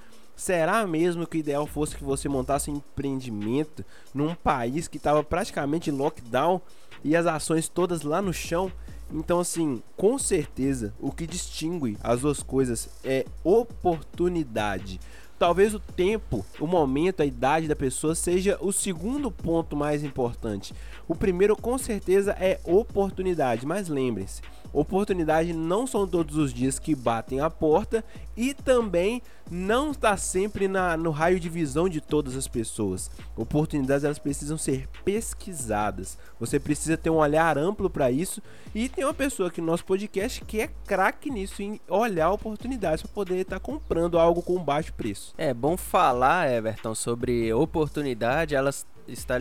Será 0.43 0.85
mesmo 0.89 1.25
que 1.25 1.37
o 1.37 1.39
ideal 1.39 1.69
fosse 1.69 1.95
que 1.95 2.03
você 2.03 2.29
montasse 2.29 2.69
um 2.69 2.75
empreendimento 2.75 3.85
num 4.13 4.35
país 4.35 4.89
que 4.89 4.97
estava 4.97 5.23
praticamente 5.23 5.89
em 5.89 5.93
lockdown 5.93 6.61
e 7.05 7.15
as 7.15 7.27
ações 7.27 7.69
todas 7.69 8.03
lá 8.03 8.21
no 8.21 8.33
chão? 8.33 8.73
Então, 9.13 9.39
assim, 9.39 9.81
com 9.97 10.19
certeza, 10.19 10.93
o 10.99 11.13
que 11.13 11.29
distingue 11.29 11.97
as 12.03 12.23
duas 12.23 12.43
coisas 12.43 12.89
é 13.05 13.25
oportunidade. 13.45 14.99
Talvez 15.43 15.75
o 15.75 15.81
tempo, 15.81 16.47
o 16.61 16.69
momento, 16.69 17.21
a 17.21 17.27
idade 17.27 17.67
da 17.67 17.75
pessoa 17.75 18.15
seja 18.15 18.57
o 18.61 18.71
segundo 18.71 19.29
ponto 19.29 19.75
mais 19.75 20.05
importante. 20.05 20.73
O 21.09 21.17
primeiro, 21.17 21.57
com 21.57 21.77
certeza, 21.77 22.31
é 22.39 22.61
oportunidade. 22.63 23.67
Mas 23.67 23.89
lembrem-se, 23.89 24.41
oportunidade 24.73 25.53
não 25.53 25.85
são 25.85 26.07
todos 26.07 26.37
os 26.37 26.55
dias 26.55 26.79
que 26.79 26.95
batem 26.95 27.41
a 27.41 27.51
porta 27.51 28.05
e 28.37 28.55
também 28.55 29.21
não 29.51 29.91
está 29.91 30.17
sempre 30.17 30.67
na, 30.67 30.97
no 30.97 31.11
raio 31.11 31.39
de 31.39 31.49
visão 31.49 31.89
de 31.89 32.01
todas 32.01 32.37
as 32.37 32.49
pessoas. 32.49 33.11
Oportunidades 33.37 34.05
elas 34.05 34.19
precisam 34.19 34.57
ser 34.57 34.89
pesquisadas. 35.05 36.17
Você 36.41 36.59
precisa 36.59 36.97
ter 36.97 37.11
um 37.11 37.17
olhar 37.17 37.59
amplo 37.59 37.91
para 37.91 38.11
isso 38.11 38.41
e 38.75 38.89
tem 38.89 39.05
uma 39.05 39.13
pessoa 39.13 39.49
aqui 39.49 39.61
no 39.61 39.67
nosso 39.67 39.85
podcast 39.85 40.43
que 40.45 40.61
é 40.61 40.71
craque 40.87 41.31
nisso 41.31 41.61
em 41.63 41.81
olhar 41.89 42.31
oportunidades 42.31 43.03
para 43.03 43.13
poder 43.13 43.37
estar 43.39 43.59
tá 43.59 43.61
comprando 43.61 44.19
algo 44.19 44.41
com 44.41 44.63
baixo 44.63 44.93
preço. 44.95 45.32
É 45.37 45.55
bom 45.55 45.77
falar, 45.77 46.53
Everton, 46.53 46.95
sobre 46.95 47.53
oportunidade, 47.53 48.55
elas 48.55 48.87
está 49.09 49.37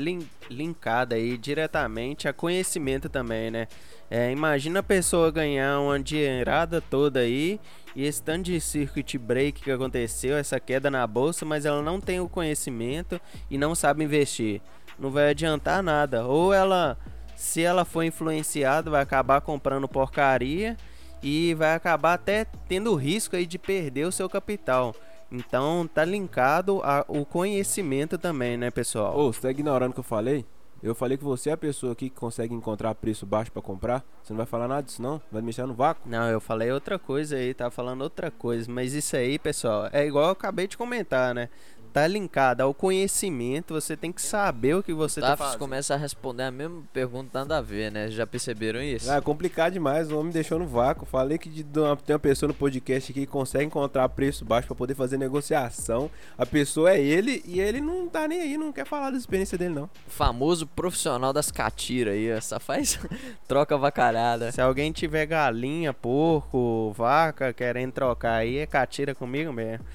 linkada 0.49 1.15
aí 1.15 1.37
diretamente 1.37 2.27
a 2.27 2.33
conhecimento 2.33 3.07
também, 3.07 3.51
né? 3.51 3.67
É, 4.09 4.31
imagina 4.31 4.79
a 4.79 4.83
pessoa 4.83 5.31
ganhar 5.31 5.79
uma 5.79 5.99
dinheirada 5.99 6.81
toda 6.81 7.19
aí 7.19 7.59
e 7.95 8.03
esse 8.05 8.21
tanto 8.21 8.43
de 8.43 8.59
circuit 8.59 9.17
break 9.17 9.61
que 9.61 9.71
aconteceu, 9.71 10.35
essa 10.35 10.59
queda 10.59 10.89
na 10.89 11.05
bolsa, 11.05 11.45
mas 11.45 11.65
ela 11.65 11.81
não 11.81 11.99
tem 11.99 12.19
o 12.19 12.27
conhecimento 12.27 13.19
e 13.49 13.57
não 13.57 13.75
sabe 13.75 14.03
investir. 14.03 14.61
Não 14.97 15.11
vai 15.11 15.29
adiantar 15.29 15.83
nada. 15.83 16.25
Ou 16.25 16.53
ela 16.53 16.97
se 17.35 17.61
ela 17.61 17.83
for 17.83 18.03
influenciada, 18.03 18.91
vai 18.91 19.01
acabar 19.01 19.41
comprando 19.41 19.87
porcaria 19.87 20.77
e 21.23 21.53
vai 21.55 21.73
acabar 21.73 22.13
até 22.13 22.45
tendo 22.67 22.93
risco 22.95 23.35
aí 23.35 23.45
de 23.45 23.57
perder 23.57 24.05
o 24.05 24.11
seu 24.11 24.29
capital. 24.29 24.95
Então 25.31 25.87
tá 25.87 26.03
linkado 26.03 26.81
ao 26.83 27.25
conhecimento 27.25 28.17
também, 28.17 28.57
né, 28.57 28.69
pessoal? 28.69 29.17
Ô, 29.17 29.31
você 29.31 29.41
tá 29.41 29.51
ignorando 29.51 29.91
o 29.91 29.93
que 29.93 29.99
eu 29.99 30.03
falei? 30.03 30.45
Eu 30.83 30.95
falei 30.95 31.15
que 31.15 31.23
você 31.23 31.51
é 31.51 31.53
a 31.53 31.57
pessoa 31.57 31.93
aqui 31.93 32.09
que 32.09 32.15
consegue 32.15 32.55
encontrar 32.55 32.95
preço 32.95 33.23
baixo 33.23 33.51
para 33.51 33.61
comprar. 33.61 34.03
Você 34.23 34.33
não 34.33 34.37
vai 34.37 34.47
falar 34.47 34.67
nada 34.67 34.81
disso 34.81 34.99
não? 34.99 35.21
Vai 35.31 35.41
mexer 35.41 35.63
no 35.67 35.75
vácuo? 35.75 36.09
Não, 36.09 36.27
eu 36.27 36.41
falei 36.41 36.71
outra 36.71 36.97
coisa 36.97 37.35
aí, 37.35 37.53
tava 37.53 37.69
falando 37.69 38.01
outra 38.01 38.31
coisa. 38.31 38.69
Mas 38.69 38.93
isso 38.93 39.15
aí, 39.15 39.37
pessoal, 39.37 39.89
é 39.93 40.07
igual 40.07 40.25
eu 40.25 40.31
acabei 40.31 40.67
de 40.67 40.75
comentar, 40.75 41.35
né? 41.35 41.49
Tá 41.91 42.07
linkada 42.07 42.63
ao 42.63 42.73
conhecimento, 42.73 43.73
você 43.73 43.97
tem 43.97 44.11
que 44.11 44.21
saber 44.21 44.75
o 44.75 44.83
que 44.83 44.93
você 44.93 45.19
tá 45.19 45.35
fazendo. 45.35 45.59
começa 45.59 45.93
a 45.93 45.97
responder 45.97 46.43
a 46.43 46.51
mesma 46.51 46.81
pergunta, 46.93 47.39
nada 47.39 47.57
a 47.57 47.61
ver, 47.61 47.91
né? 47.91 48.09
Já 48.09 48.25
perceberam 48.25 48.81
isso? 48.81 49.11
Ah, 49.11 49.17
é 49.17 49.21
complicado 49.21 49.73
demais, 49.73 50.11
o 50.11 50.17
homem 50.17 50.31
deixou 50.31 50.57
no 50.57 50.65
vácuo. 50.65 51.05
Falei 51.05 51.37
que 51.37 51.49
de, 51.49 51.63
tem 51.63 52.13
uma 52.13 52.19
pessoa 52.19 52.47
no 52.47 52.53
podcast 52.53 53.11
aqui 53.11 53.21
que 53.21 53.27
consegue 53.27 53.65
encontrar 53.65 54.07
preço 54.09 54.45
baixo 54.45 54.67
para 54.67 54.75
poder 54.75 54.95
fazer 54.95 55.17
negociação. 55.17 56.09
A 56.37 56.45
pessoa 56.45 56.91
é 56.91 57.01
ele 57.01 57.43
e 57.45 57.59
ele 57.59 57.81
não 57.81 58.07
tá 58.07 58.27
nem 58.27 58.41
aí, 58.41 58.57
não 58.57 58.71
quer 58.71 58.85
falar 58.85 59.11
da 59.11 59.17
experiência 59.17 59.57
dele, 59.57 59.75
não. 59.75 59.89
O 60.07 60.09
famoso 60.09 60.65
profissional 60.65 61.33
das 61.33 61.51
catiras 61.51 62.13
aí, 62.13 62.41
só 62.41 62.59
faz 62.59 62.99
troca 63.47 63.77
vacalhada. 63.77 64.51
Se 64.51 64.61
alguém 64.61 64.91
tiver 64.91 65.25
galinha, 65.25 65.93
porco, 65.93 66.93
vaca, 66.95 67.51
querendo 67.53 67.91
trocar 67.91 68.35
aí, 68.35 68.57
é 68.57 68.65
catira 68.65 69.13
comigo 69.13 69.51
mesmo. 69.51 69.85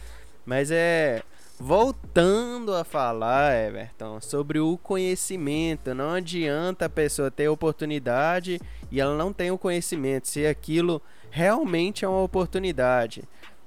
Mas 0.45 0.71
é 0.71 1.23
Voltando 1.59 2.75
a 2.75 2.85
falar, 2.85 3.57
Everton, 3.57 4.21
sobre 4.21 4.61
o 4.61 4.77
conhecimento. 4.77 5.95
Não 5.95 6.11
adianta 6.11 6.85
a 6.85 6.91
pessoa 6.91 7.31
ter 7.31 7.49
oportunidade 7.49 8.61
e 8.91 9.01
ela 9.01 9.17
não 9.17 9.33
tem 9.33 9.51
o 9.51 9.57
conhecimento, 9.57 10.29
se 10.29 10.47
aquilo 10.47 11.01
realmente 11.31 12.05
é 12.05 12.09
uma 12.09 12.23
oportunidade. 12.23 13.25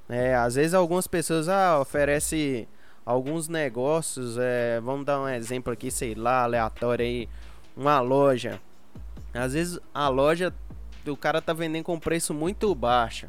É, 0.08 0.36
às 0.36 0.54
vezes 0.54 0.76
algumas 0.76 1.08
pessoas 1.08 1.50
ah, 1.50 1.80
oferecem 1.80 2.68
alguns 3.04 3.48
negócios, 3.48 4.38
é, 4.38 4.80
vamos 4.82 5.04
dar 5.04 5.20
um 5.20 5.28
exemplo 5.28 5.74
aqui, 5.74 5.90
sei 5.90 6.14
lá, 6.14 6.44
aleatório 6.44 7.04
aí, 7.04 7.28
uma 7.76 8.00
loja. 8.00 8.62
Às 9.34 9.54
vezes 9.54 9.80
a 9.92 10.08
loja, 10.10 10.54
o 11.08 11.18
cara 11.18 11.42
tá 11.42 11.54
vendendo 11.54 11.86
com 11.86 12.00
preço 12.00 12.36
muito 12.36 12.74
baixo. 12.76 13.28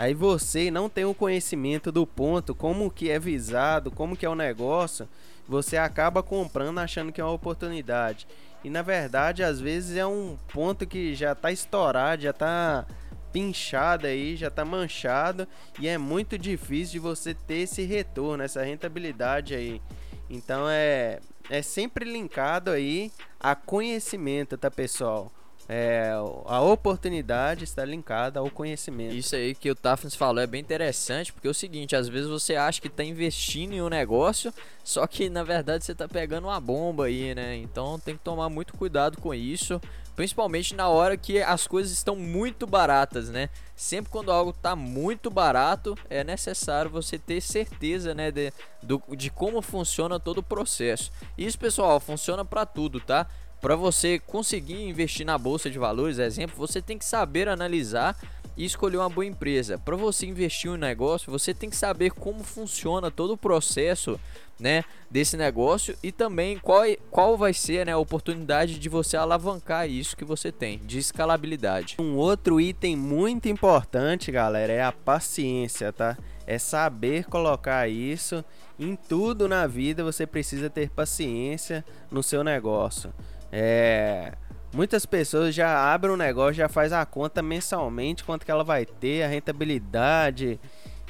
Aí 0.00 0.14
você 0.14 0.70
não 0.70 0.88
tem 0.88 1.04
o 1.04 1.12
conhecimento 1.12 1.92
do 1.92 2.06
ponto, 2.06 2.54
como 2.54 2.90
que 2.90 3.10
é 3.10 3.18
visado, 3.18 3.90
como 3.90 4.16
que 4.16 4.24
é 4.24 4.30
o 4.30 4.34
negócio, 4.34 5.06
você 5.46 5.76
acaba 5.76 6.22
comprando 6.22 6.78
achando 6.78 7.12
que 7.12 7.20
é 7.20 7.24
uma 7.24 7.34
oportunidade. 7.34 8.26
E 8.64 8.70
na 8.70 8.80
verdade, 8.80 9.42
às 9.42 9.60
vezes 9.60 9.98
é 9.98 10.06
um 10.06 10.38
ponto 10.54 10.86
que 10.86 11.14
já 11.14 11.32
está 11.32 11.52
estourado, 11.52 12.22
já 12.22 12.30
está 12.30 12.86
pinchado 13.30 14.06
aí, 14.06 14.36
já 14.36 14.48
está 14.48 14.64
manchado 14.64 15.46
e 15.78 15.86
é 15.86 15.98
muito 15.98 16.38
difícil 16.38 16.92
de 16.92 16.98
você 16.98 17.34
ter 17.34 17.58
esse 17.58 17.82
retorno, 17.82 18.42
essa 18.42 18.62
rentabilidade 18.62 19.54
aí. 19.54 19.82
Então 20.30 20.66
é 20.66 21.20
é 21.50 21.60
sempre 21.60 22.10
linkado 22.10 22.70
aí 22.70 23.12
a 23.38 23.54
conhecimento, 23.54 24.56
tá, 24.56 24.70
pessoal? 24.70 25.30
É, 25.72 26.10
a 26.46 26.60
oportunidade 26.60 27.62
está 27.62 27.84
linkada 27.84 28.40
ao 28.40 28.50
conhecimento. 28.50 29.14
Isso 29.14 29.36
aí 29.36 29.54
que 29.54 29.70
o 29.70 29.74
Tafnis 29.76 30.16
falou 30.16 30.42
é 30.42 30.46
bem 30.46 30.60
interessante, 30.60 31.32
porque 31.32 31.46
é 31.46 31.50
o 31.52 31.54
seguinte, 31.54 31.94
às 31.94 32.08
vezes 32.08 32.28
você 32.28 32.56
acha 32.56 32.80
que 32.80 32.88
está 32.88 33.04
investindo 33.04 33.72
em 33.72 33.80
um 33.80 33.88
negócio, 33.88 34.52
só 34.82 35.06
que 35.06 35.30
na 35.30 35.44
verdade 35.44 35.84
você 35.84 35.92
está 35.92 36.08
pegando 36.08 36.48
uma 36.48 36.58
bomba 36.58 37.04
aí, 37.04 37.36
né? 37.36 37.54
Então 37.54 38.00
tem 38.00 38.16
que 38.16 38.24
tomar 38.24 38.48
muito 38.48 38.72
cuidado 38.72 39.18
com 39.20 39.32
isso, 39.32 39.80
principalmente 40.16 40.74
na 40.74 40.88
hora 40.88 41.16
que 41.16 41.40
as 41.40 41.68
coisas 41.68 41.92
estão 41.92 42.16
muito 42.16 42.66
baratas, 42.66 43.28
né? 43.28 43.48
Sempre 43.76 44.10
quando 44.10 44.32
algo 44.32 44.50
está 44.50 44.74
muito 44.74 45.30
barato, 45.30 45.96
é 46.10 46.24
necessário 46.24 46.90
você 46.90 47.16
ter 47.16 47.40
certeza, 47.40 48.12
né, 48.12 48.32
de, 48.32 48.52
do, 48.82 49.00
de 49.16 49.30
como 49.30 49.62
funciona 49.62 50.18
todo 50.18 50.38
o 50.38 50.42
processo. 50.42 51.12
Isso, 51.38 51.56
pessoal, 51.56 52.00
funciona 52.00 52.44
para 52.44 52.66
tudo, 52.66 52.98
tá? 52.98 53.28
Para 53.60 53.76
você 53.76 54.18
conseguir 54.18 54.88
investir 54.88 55.26
na 55.26 55.36
bolsa 55.36 55.70
de 55.70 55.78
valores, 55.78 56.18
exemplo, 56.18 56.56
você 56.56 56.80
tem 56.80 56.96
que 56.96 57.04
saber 57.04 57.46
analisar 57.46 58.16
e 58.56 58.64
escolher 58.64 58.96
uma 58.96 59.08
boa 59.08 59.26
empresa. 59.26 59.78
Para 59.78 59.96
você 59.96 60.26
investir 60.26 60.70
em 60.70 60.74
um 60.74 60.76
negócio, 60.78 61.30
você 61.30 61.52
tem 61.52 61.68
que 61.68 61.76
saber 61.76 62.10
como 62.10 62.42
funciona 62.42 63.10
todo 63.10 63.32
o 63.32 63.36
processo, 63.36 64.18
né, 64.58 64.84
desse 65.10 65.36
negócio 65.36 65.96
e 66.02 66.12
também 66.12 66.58
qual, 66.58 66.82
qual 67.10 67.36
vai 67.36 67.54
ser, 67.54 67.86
né, 67.86 67.92
a 67.92 67.98
oportunidade 67.98 68.78
de 68.78 68.88
você 68.88 69.16
alavancar 69.16 69.88
isso 69.88 70.16
que 70.16 70.24
você 70.24 70.52
tem 70.52 70.78
de 70.78 70.98
escalabilidade. 70.98 71.96
Um 71.98 72.16
outro 72.16 72.60
item 72.60 72.96
muito 72.96 73.48
importante, 73.48 74.30
galera, 74.30 74.72
é 74.72 74.82
a 74.82 74.92
paciência, 74.92 75.92
tá? 75.92 76.16
É 76.46 76.58
saber 76.58 77.24
colocar 77.24 77.88
isso 77.88 78.44
em 78.78 78.96
tudo 78.96 79.48
na 79.48 79.66
vida, 79.66 80.04
você 80.04 80.26
precisa 80.26 80.68
ter 80.68 80.90
paciência 80.90 81.84
no 82.10 82.22
seu 82.22 82.44
negócio. 82.44 83.12
É, 83.52 84.32
muitas 84.72 85.04
pessoas 85.06 85.54
já 85.54 85.92
abrem 85.92 86.12
um 86.12 86.16
negócio, 86.16 86.54
já 86.54 86.68
faz 86.68 86.92
a 86.92 87.04
conta 87.04 87.42
mensalmente, 87.42 88.24
quanto 88.24 88.44
que 88.44 88.50
ela 88.50 88.64
vai 88.64 88.86
ter, 88.86 89.22
a 89.22 89.28
rentabilidade, 89.28 90.60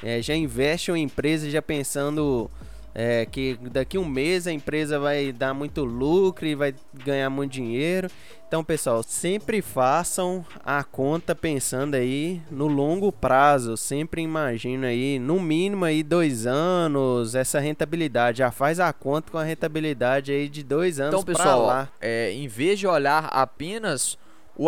é, 0.03 0.21
já 0.21 0.35
investe 0.35 0.91
em 0.91 1.03
empresa 1.03 1.49
já 1.49 1.61
pensando 1.61 2.49
é, 2.93 3.25
que 3.25 3.57
daqui 3.71 3.97
um 3.97 4.05
mês 4.05 4.47
a 4.47 4.51
empresa 4.51 4.99
vai 4.99 5.31
dar 5.31 5.53
muito 5.53 5.83
lucro 5.83 6.45
e 6.45 6.55
vai 6.55 6.73
ganhar 6.93 7.29
muito 7.29 7.53
dinheiro. 7.53 8.09
Então, 8.47 8.65
pessoal, 8.65 9.01
sempre 9.01 9.61
façam 9.61 10.45
a 10.65 10.83
conta 10.83 11.33
pensando 11.33 11.95
aí 11.95 12.41
no 12.51 12.67
longo 12.67 13.09
prazo. 13.09 13.77
Sempre 13.77 14.21
imagina 14.21 14.87
aí, 14.87 15.17
no 15.17 15.39
mínimo 15.39 15.85
aí 15.85 16.03
dois 16.03 16.45
anos, 16.45 17.33
essa 17.33 17.61
rentabilidade. 17.61 18.39
Já 18.39 18.51
faz 18.51 18.77
a 18.79 18.91
conta 18.91 19.31
com 19.31 19.37
a 19.37 19.43
rentabilidade 19.43 20.33
aí 20.33 20.49
de 20.49 20.63
dois 20.63 20.99
anos. 20.99 21.13
Então, 21.13 21.23
pessoal, 21.23 21.65
lá. 21.65 21.89
É, 22.01 22.33
em 22.33 22.47
vez 22.49 22.77
de 22.77 22.85
olhar 22.85 23.25
apenas 23.31 24.17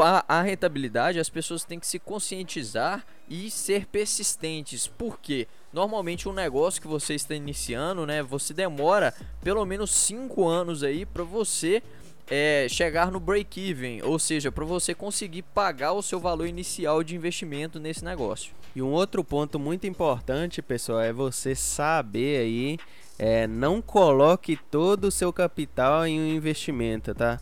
a, 0.02 0.24
a 0.30 0.42
rentabilidade, 0.42 1.20
as 1.20 1.30
pessoas 1.30 1.66
têm 1.66 1.78
que 1.78 1.88
se 1.88 2.00
conscientizar 2.00 3.06
e 3.30 3.52
ser 3.52 3.86
persistentes. 3.88 4.88
Por 4.88 5.20
quê? 5.20 5.46
Normalmente 5.74 6.30
um 6.30 6.34
negócio 6.34 6.80
que 6.80 6.88
você 6.88 7.16
está 7.16 7.34
iniciando, 7.34 8.06
né, 8.06 8.22
você 8.22 8.54
demora 8.54 9.14
pelo 9.44 9.66
menos 9.66 9.92
5 9.92 10.48
anos 10.48 10.84
aí 10.84 11.04
para 11.04 11.24
você 11.24 11.82
é, 12.30 12.68
chegar 12.70 13.12
no 13.12 13.20
break-even, 13.20 14.02
ou 14.04 14.18
seja, 14.18 14.52
para 14.52 14.64
você 14.64 14.94
conseguir 14.94 15.42
pagar 15.42 15.94
o 15.94 16.02
seu 16.02 16.20
valor 16.20 16.48
inicial 16.48 17.04
de 17.04 17.16
investimento 17.16 17.80
nesse 17.80 18.06
negócio. 18.06 18.54
E 18.76 18.82
um 18.82 18.92
outro 18.92 19.24
ponto 19.24 19.60
muito 19.60 19.86
importante, 19.86 20.62
pessoal, 20.62 21.02
é 21.02 21.12
você 21.12 21.56
saber 21.56 22.40
aí, 22.40 22.80
é, 23.20 23.46
não 23.48 23.82
coloque 23.82 24.58
todo 24.72 25.06
o 25.06 25.12
seu 25.12 25.34
capital 25.34 26.06
em 26.06 26.20
um 26.20 26.28
investimento, 26.28 27.14
tá? 27.14 27.40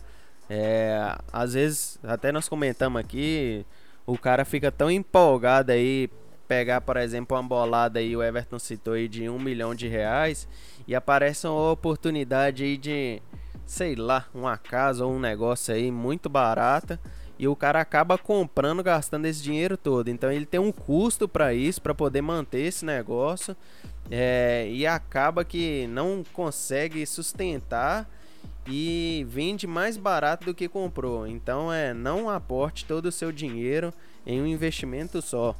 É, 0.48 1.16
às 1.32 1.54
vezes, 1.54 1.98
até 2.02 2.32
nós 2.32 2.48
comentamos 2.48 3.00
aqui, 3.00 3.64
o 4.04 4.18
cara 4.18 4.44
fica 4.44 4.70
tão 4.70 4.90
empolgado 4.90 5.72
aí, 5.72 6.10
pegar, 6.52 6.82
por 6.82 6.98
exemplo, 6.98 7.34
uma 7.34 7.42
bolada 7.42 7.98
aí, 7.98 8.14
o 8.14 8.22
Everton 8.22 8.58
citou 8.58 8.92
aí 8.92 9.08
de 9.08 9.26
um 9.26 9.38
milhão 9.38 9.74
de 9.74 9.88
reais, 9.88 10.46
e 10.86 10.94
aparece 10.94 11.46
uma 11.46 11.70
oportunidade 11.70 12.62
aí 12.62 12.76
de, 12.76 13.22
sei 13.64 13.94
lá, 13.94 14.26
uma 14.34 14.58
casa 14.58 15.06
ou 15.06 15.14
um 15.14 15.18
negócio 15.18 15.74
aí 15.74 15.90
muito 15.90 16.28
barata, 16.28 17.00
e 17.38 17.48
o 17.48 17.56
cara 17.56 17.80
acaba 17.80 18.18
comprando, 18.18 18.82
gastando 18.82 19.24
esse 19.24 19.42
dinheiro 19.42 19.78
todo. 19.78 20.08
Então 20.08 20.30
ele 20.30 20.44
tem 20.44 20.60
um 20.60 20.70
custo 20.70 21.26
para 21.26 21.54
isso, 21.54 21.80
para 21.80 21.94
poder 21.94 22.20
manter 22.20 22.60
esse 22.60 22.84
negócio, 22.84 23.56
é, 24.10 24.68
e 24.70 24.86
acaba 24.86 25.46
que 25.46 25.86
não 25.86 26.22
consegue 26.34 27.06
sustentar 27.06 28.06
e 28.66 29.26
vende 29.26 29.66
mais 29.66 29.96
barato 29.96 30.44
do 30.44 30.54
que 30.54 30.68
comprou. 30.68 31.26
Então 31.26 31.72
é 31.72 31.94
não 31.94 32.28
aporte 32.28 32.84
todo 32.84 33.06
o 33.06 33.12
seu 33.12 33.32
dinheiro 33.32 33.90
em 34.26 34.40
um 34.40 34.46
investimento 34.46 35.22
só. 35.22 35.56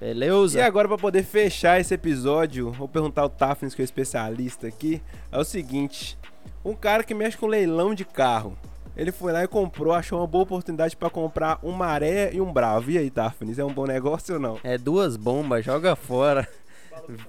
Beleza? 0.00 0.58
E 0.58 0.62
agora 0.62 0.86
para 0.86 0.98
poder 0.98 1.24
fechar 1.24 1.80
esse 1.80 1.92
episódio, 1.92 2.70
vou 2.70 2.88
perguntar 2.88 3.22
ao 3.22 3.28
Tafnis, 3.28 3.74
que 3.74 3.82
é 3.82 3.84
o 3.84 3.84
especialista 3.84 4.66
aqui, 4.66 5.02
é 5.30 5.38
o 5.38 5.44
seguinte: 5.44 6.16
um 6.64 6.74
cara 6.74 7.02
que 7.02 7.14
mexe 7.14 7.36
com 7.36 7.46
leilão 7.46 7.94
de 7.94 8.04
carro. 8.04 8.56
Ele 8.96 9.12
foi 9.12 9.32
lá 9.32 9.44
e 9.44 9.48
comprou, 9.48 9.92
achou 9.92 10.18
uma 10.18 10.26
boa 10.26 10.42
oportunidade 10.42 10.96
para 10.96 11.08
comprar 11.08 11.60
um 11.62 11.70
maré 11.70 12.32
e 12.32 12.40
um 12.40 12.52
bravo. 12.52 12.90
E 12.90 12.98
aí, 12.98 13.08
Tafnis, 13.10 13.56
é 13.56 13.64
um 13.64 13.72
bom 13.72 13.86
negócio 13.86 14.34
ou 14.34 14.40
não? 14.40 14.58
É 14.64 14.76
duas 14.76 15.16
bombas, 15.16 15.64
joga 15.64 15.94
fora. 15.94 16.48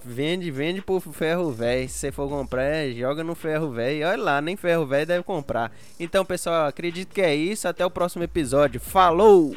Vende, 0.04 0.50
vende 0.52 0.82
pro 0.82 1.00
ferro 1.00 1.52
velho. 1.52 1.88
Se 1.88 1.96
você 1.96 2.12
for 2.12 2.28
comprar, 2.28 2.64
é, 2.64 2.92
joga 2.92 3.24
no 3.24 3.36
ferro 3.36 3.70
velho. 3.70 4.08
Olha 4.08 4.22
lá, 4.22 4.42
nem 4.42 4.58
ferro 4.58 4.86
velho 4.86 5.06
deve 5.06 5.24
comprar. 5.24 5.72
Então, 6.00 6.26
pessoal, 6.26 6.66
acredito 6.66 7.14
que 7.14 7.22
é 7.22 7.36
isso. 7.36 7.68
Até 7.68 7.86
o 7.86 7.92
próximo 7.92 8.24
episódio. 8.24 8.80
Falou! 8.82 9.56